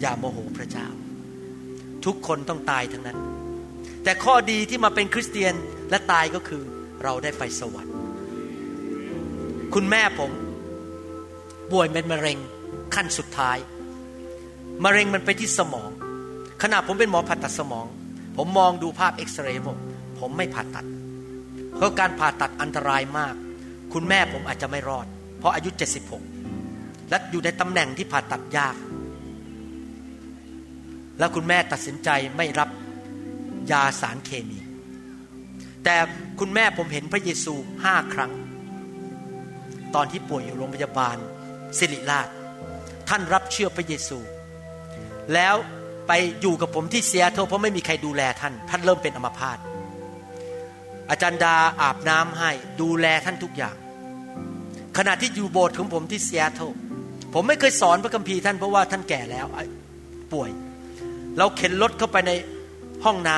[0.02, 0.88] อย่าโมโหพระเจ้า
[2.06, 3.18] ทุกคนต้องตายทั้งนั้น
[4.04, 5.54] แต่ข้อดีที่มาเป็นคริสเตียน
[5.90, 6.64] และตายก็คือ
[7.04, 7.96] เราได้ไปสวรรค์
[9.74, 10.32] คุณแม่ผม
[11.72, 12.38] ป่วยเป็นมะเร็ง
[12.96, 13.58] ขั้นสุดท้าย
[14.84, 15.90] มะเร็งมันไปที่สมอง
[16.62, 17.88] ขณะผมเป็นหมอผ่าตัดสมอง
[18.38, 19.78] ผมมองดูภาพเอ็กซเรย์ผม
[20.20, 20.86] ผมไม่ผ่าตัด
[21.76, 23.36] เพราะการผ่าตัดอันตรายมาก
[23.94, 25.06] คุณแม่ผมอาจจะไม่รอด
[25.40, 25.70] เพราะอายุ
[26.40, 28.76] 76 และอยู่ในตำแหน่งที่ผ่าตัดยาก
[31.20, 32.70] แล้วคุณแม่ตัดสินใจไม่รับ
[33.72, 34.60] ยาสารเคมี
[35.84, 35.96] แต่
[36.40, 38.32] คุณแม่ผมเห็นพระเยซูห้าครั้ง
[39.96, 41.18] ตอนที่ป่วยอยู่โรงพยาบาล
[41.78, 42.28] ศิริราช
[43.12, 44.18] ท่านรับเชื่อพระเยซู
[45.34, 45.56] แล้ว
[46.08, 49.58] ไปอยู่กับผมที่เซียโตเพราะไม่มีใครดูแลท่าน ท่านเริ่มเป็นอัมพาต
[51.10, 52.52] อาจารย์ดาอาบน้ำให้
[52.82, 53.76] ดูแลท่านทุกอย่าง
[54.98, 56.62] ขณะที่อยู่โบสถ์ของผมที่เซียโต
[57.34, 59.48] ผมไม่เคยสอนพระคัมภีร์ท่านเพราะว่าท่านแก่แล้ว
[60.34, 60.50] ป่วย
[61.38, 62.32] เราเข็นรถเข้าไปใน
[63.06, 63.38] ห้องน้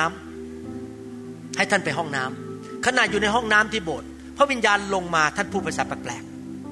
[0.78, 6.22] ำให้ท่านไปห้องน้ำขณะอยู่ในห้องน้ำที่โบสถ์พระวิญญาณลงมาท่านพูดภาษาแปลก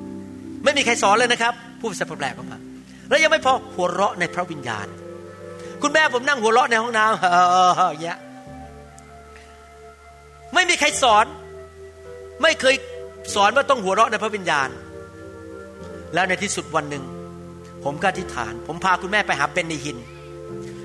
[0.06, 2.60] ๆไม่มีใครสอนเลยนะครับ พูดภาษาแปลกๆออกมา
[3.12, 4.86] แล้วยังไม่พอหัวเราะในพระวิญญาณ
[5.82, 8.18] คุณแม่ผมนั่งหัวเราะในห้องน้ำเอย่างเงี้ย
[10.54, 11.26] ไม่มีใครสอน
[12.42, 12.74] ไม่เคย
[13.34, 14.68] สอนว่าต้องหัวเราะในพระวิญญาณ
[16.14, 17.04] แล้วในที่สุดวันหนึ่ง
[17.84, 19.98] ผมก็อธิษฐาน ผมพาคุณแม่ไปหาเบนนีฮิน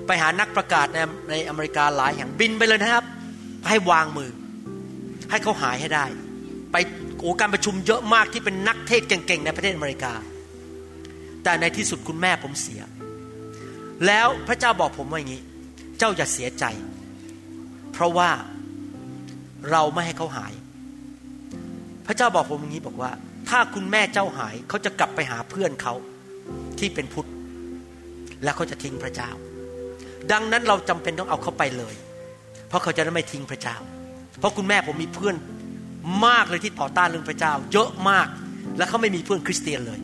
[0.07, 0.97] ไปหานักประกาศใน
[1.29, 3.05] ในอเมริกาหลายแห่งบินไปเลยนะครับ
[3.67, 4.31] ให้วางมือ
[5.29, 6.05] ให้เขาหายให้ได้
[6.71, 6.75] ไป
[7.19, 10.13] โอ้การประชุมเยอะมากที่เป็นนักเทศเก่งๆในประเทศอเมริกา
[11.47, 12.81] แต่ในที่สุดคุณแม่ผมเสีย
[14.05, 15.41] แล้วพระเจ้าบอกผมว่าอย่างนี้
[15.99, 16.65] เจ้าอย่าเสียใจ
[17.93, 18.29] เพราะว่า
[19.71, 20.53] เราไม่ให้เขาหาย
[22.07, 23.11] พระเจ้าบอกผมอย่างนี้บอกว่า
[23.49, 25.93] ถ้าคุณแม่เจ้าหายเขาจะกลับไปหาเพื่อนเขา
[26.79, 27.27] ที่เป็นพุทธ
[28.43, 29.29] แล้วเขาจะทิ้งพระเจ้า
[30.31, 31.95] ดังนั้นเราจำเป็นต้องเอาเขาไปเลย
[32.67, 33.77] เพราะเขาจะได้ไม่ทิ้งพระเจ้า
[34.39, 35.35] เพราะคุณแม่ผมมีเพื่อน
[36.25, 38.27] มากเลยที่ต่อต้านเรื่องพระเจ้า เยอะมาก
[38.77, 40.01] และเขาไม่มีเพื่อนคริสเตียนเลย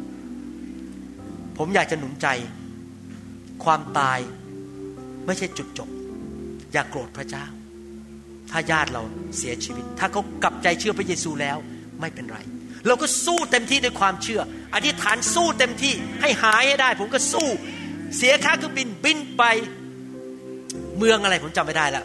[1.58, 2.28] ผมอยากจะหนุนใจ
[3.64, 4.20] ความตาย
[5.26, 5.90] ไม่ใช่จุดจบ
[6.74, 7.46] อย่าโกรธพระเจ้า
[8.52, 9.04] ถ้าญาติเรา
[9.38, 11.58] เสียชีวิต ถ้าเขากลับใจเชื่อพระเยซูแล้ว
[12.02, 12.40] ไม่เป็นไร
[12.88, 14.42] เราก็สู้เต็มที่ด้วยความเชื่อ
[14.76, 17.48] อธิษฐานสู้เต็มที่ให้หายให้ได้ ผมก็สู้
[18.18, 19.44] เสียค่าเครื่องบินบินไป
[20.98, 22.04] เมืองอะไรผมจำไม่ได้ละ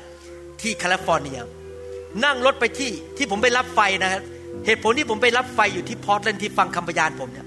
[0.61, 1.41] ที่แคลิฟอร์เนีย
[2.25, 4.23] นั่งรถไปที่ที่ผมไปรับไฟนะครับ
[4.67, 7.47] เหตุผลที่ผมไปรับไฟอยู่ที่พอร์ตแลนด์ที่ฟังคำพยานผมเนี่ย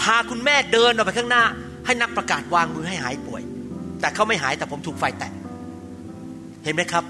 [0.00, 1.44] พาคุณแม่เดินออกไปข้างหน้า
[1.86, 3.42] ให้นักประกาศวางมือให้หายป่วย
[4.00, 5.32] แต่เขาไม่หายแต่ผมถูกไฟแตะ
[6.64, 7.04] เห็นไหมครับ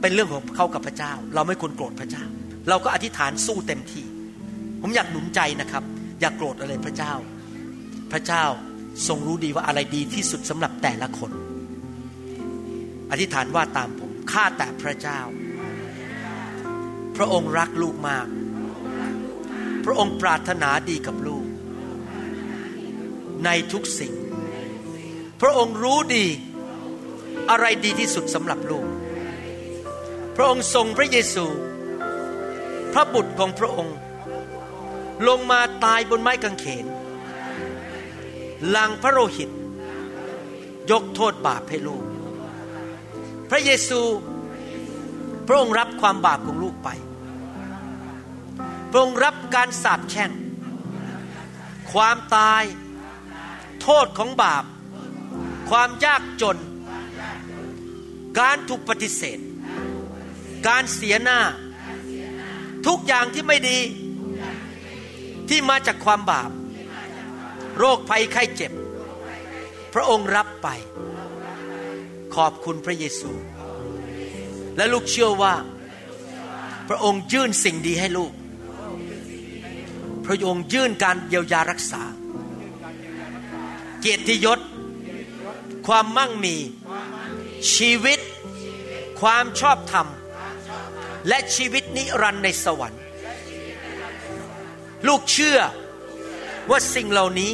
[0.00, 2.24] เป็นเรื่องของเขากับพระเจ้า เราไม่ควรโกรธพระเจ้า
[2.68, 4.04] เราก็อธิษฐานสู้เต็มที่
[4.80, 5.84] ผมอยากหนุนใจนะครับ
[6.20, 7.12] อย่ากโกรธอะไรพระเจ้า
[8.12, 8.44] พระเจ้า
[9.08, 11.30] ทรงรู้ดีว่าอะไรดีที่สุดสำหรับแต่ละคน
[13.10, 15.20] อธิษฐานว่าตามผมข้าแต่พระเจ้า
[17.16, 18.26] พระองค์รักลูกมาก
[19.84, 21.46] พระองค์ปรารถนาดีกับลูก
[23.44, 24.12] ในทุกสิ่ง
[25.40, 26.26] พระองค์รู้ดี
[27.50, 28.86] อะไรดีที่สุดสำหรับลูก
[30.36, 31.46] พระองค์ทรงพระเยซู
[32.92, 33.96] พระบุตรของพระองค์
[35.28, 36.86] ลงมาตายบนไม้กางเขน
[38.76, 39.50] ลังพระโลหิต
[40.90, 42.04] ยกโทษบาปให้ลูก
[43.50, 44.00] พระเยซู
[45.46, 46.71] พระองค์รับความบาปของลูก
[48.92, 50.30] พระองค์รับการสาปแช่ง
[51.92, 52.62] ความตาย
[53.82, 54.64] โทษของบาป
[55.70, 56.58] ความยากจน
[58.40, 59.38] การถูกปฏิเสธ
[60.68, 61.40] การเสียหน้า
[62.86, 63.78] ทุกอย่างที่ไม่ดี
[65.48, 66.50] ที่มาจากความบาป
[67.78, 68.72] โรคภัยไข้เจ็บ
[69.94, 70.68] พระองค์รับไป
[72.34, 73.30] ขอบคุณพระเยซู
[74.76, 75.54] และลูกเชื่อว่า
[76.88, 78.32] พระองค์ยื่นสิ่งดีให้ลูก
[80.24, 82.02] พระองค์ยื่นการเยียวยารักษา
[84.00, 84.60] เกียรติยศ
[85.86, 86.56] ความมั่งมี
[87.74, 88.20] ชีวิต
[89.20, 90.06] ความชอบธรรม
[91.28, 93.02] และชีวิตนิรันดร์ในสวรรค์
[95.08, 95.58] ลูกเชื่อ
[96.70, 97.52] ว่าสิ่งเหล่านี้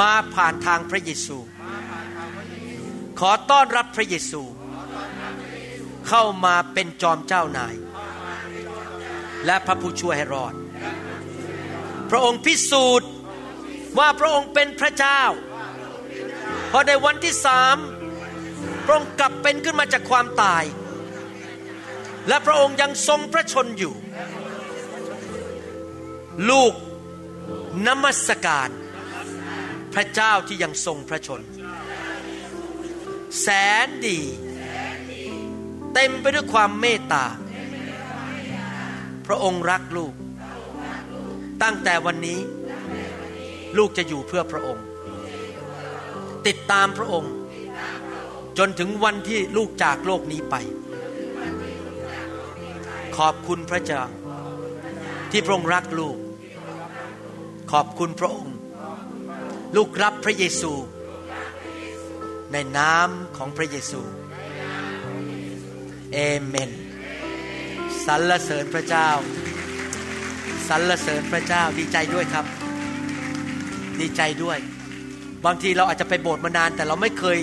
[0.00, 1.38] มาผ่านทางพระเยซู
[3.20, 4.42] ขอต้อนรับพระเยซู
[6.08, 7.74] เข้ามาเป็นจอมเจ้านาย
[9.46, 10.54] และพระผู้ช่วยให้รอด
[12.10, 13.10] พระองค์พิสูจน์
[13.98, 15.22] ว่าพระองค์เป็นพระเจ้า
[16.70, 17.76] พอในวันที่สาม
[18.84, 20.64] พระองค์กลับเป็นขึ้นมาจากความตาย
[22.28, 23.94] และพระองค์ยังทรงพระชนอยู่
[26.50, 26.74] ลูก
[27.86, 28.68] นมัสการ
[29.94, 31.40] พระเจ้าที่ยังทรงพระชน
[33.40, 33.48] แส
[33.86, 34.20] นดี
[35.94, 37.24] เต็มไปด้วยความเมตตา
[39.26, 40.14] พระองค์รักลูก
[41.62, 42.38] ตั้งแต่วันนี้
[43.78, 44.84] ลูกจะอยู่เพื่อพระองค์
[46.46, 47.32] ติดตามพระองค์
[48.58, 50.54] จนถึงวันที่ลูกจากโลกนี้ไป
[53.16, 54.02] ขอบคุณพระเจ้า
[55.30, 56.16] ที่พระองค์รักลูก
[57.72, 58.54] ขอบคุณพระองค์
[59.76, 60.72] ลูกรับพระเยซู
[62.52, 64.00] ในนามของพระเยซู
[66.12, 66.70] เอเมน
[68.06, 69.08] สรรเสริญพระเจ้า
[70.68, 72.44] สรรเสริญพระเจ้าดีใจด้วยครับ
[74.00, 74.58] ดีใจด้วย
[75.44, 77.38] บางทีเราอาจจะไปโบสถ์มานาน แต่เราไม่เคย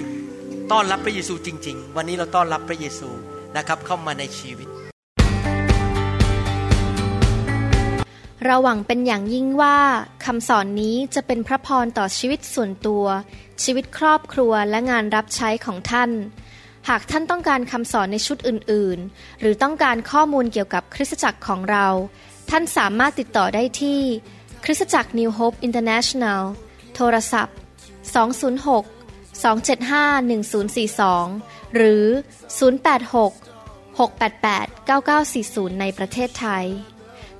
[0.71, 3.09] ต้อนรับพระเยซูจริง ๆ วันนี้เราต้อนรับพระเยซู
[3.57, 4.67] นะครับเข้ามาในชีวิต
[8.45, 9.77] เราหวังเป็นอย่างยิ่งว่า
[10.25, 13.05] คำสอนนี้จะเป็นพระพรต่อชีวิตส่วนตัว
[13.63, 16.11] ชีวิตครอบครัวและงานรับใช้ของท่าน
[16.89, 21.87] หากท่านต้องการคำสอนในชุดอื่น ๆ หรือต้องการข้อมูลเกี่ยวกับคริสตจักรของเรา
[22.55, 24.01] ท่านสามารถติดต่อได้ที่
[24.63, 26.41] คริสตจักร New Hope International
[26.95, 27.57] โทรศัพท์
[28.25, 32.05] 206 275 1042 หรือ
[32.79, 36.65] 086 688 9940 ในประเทศไทย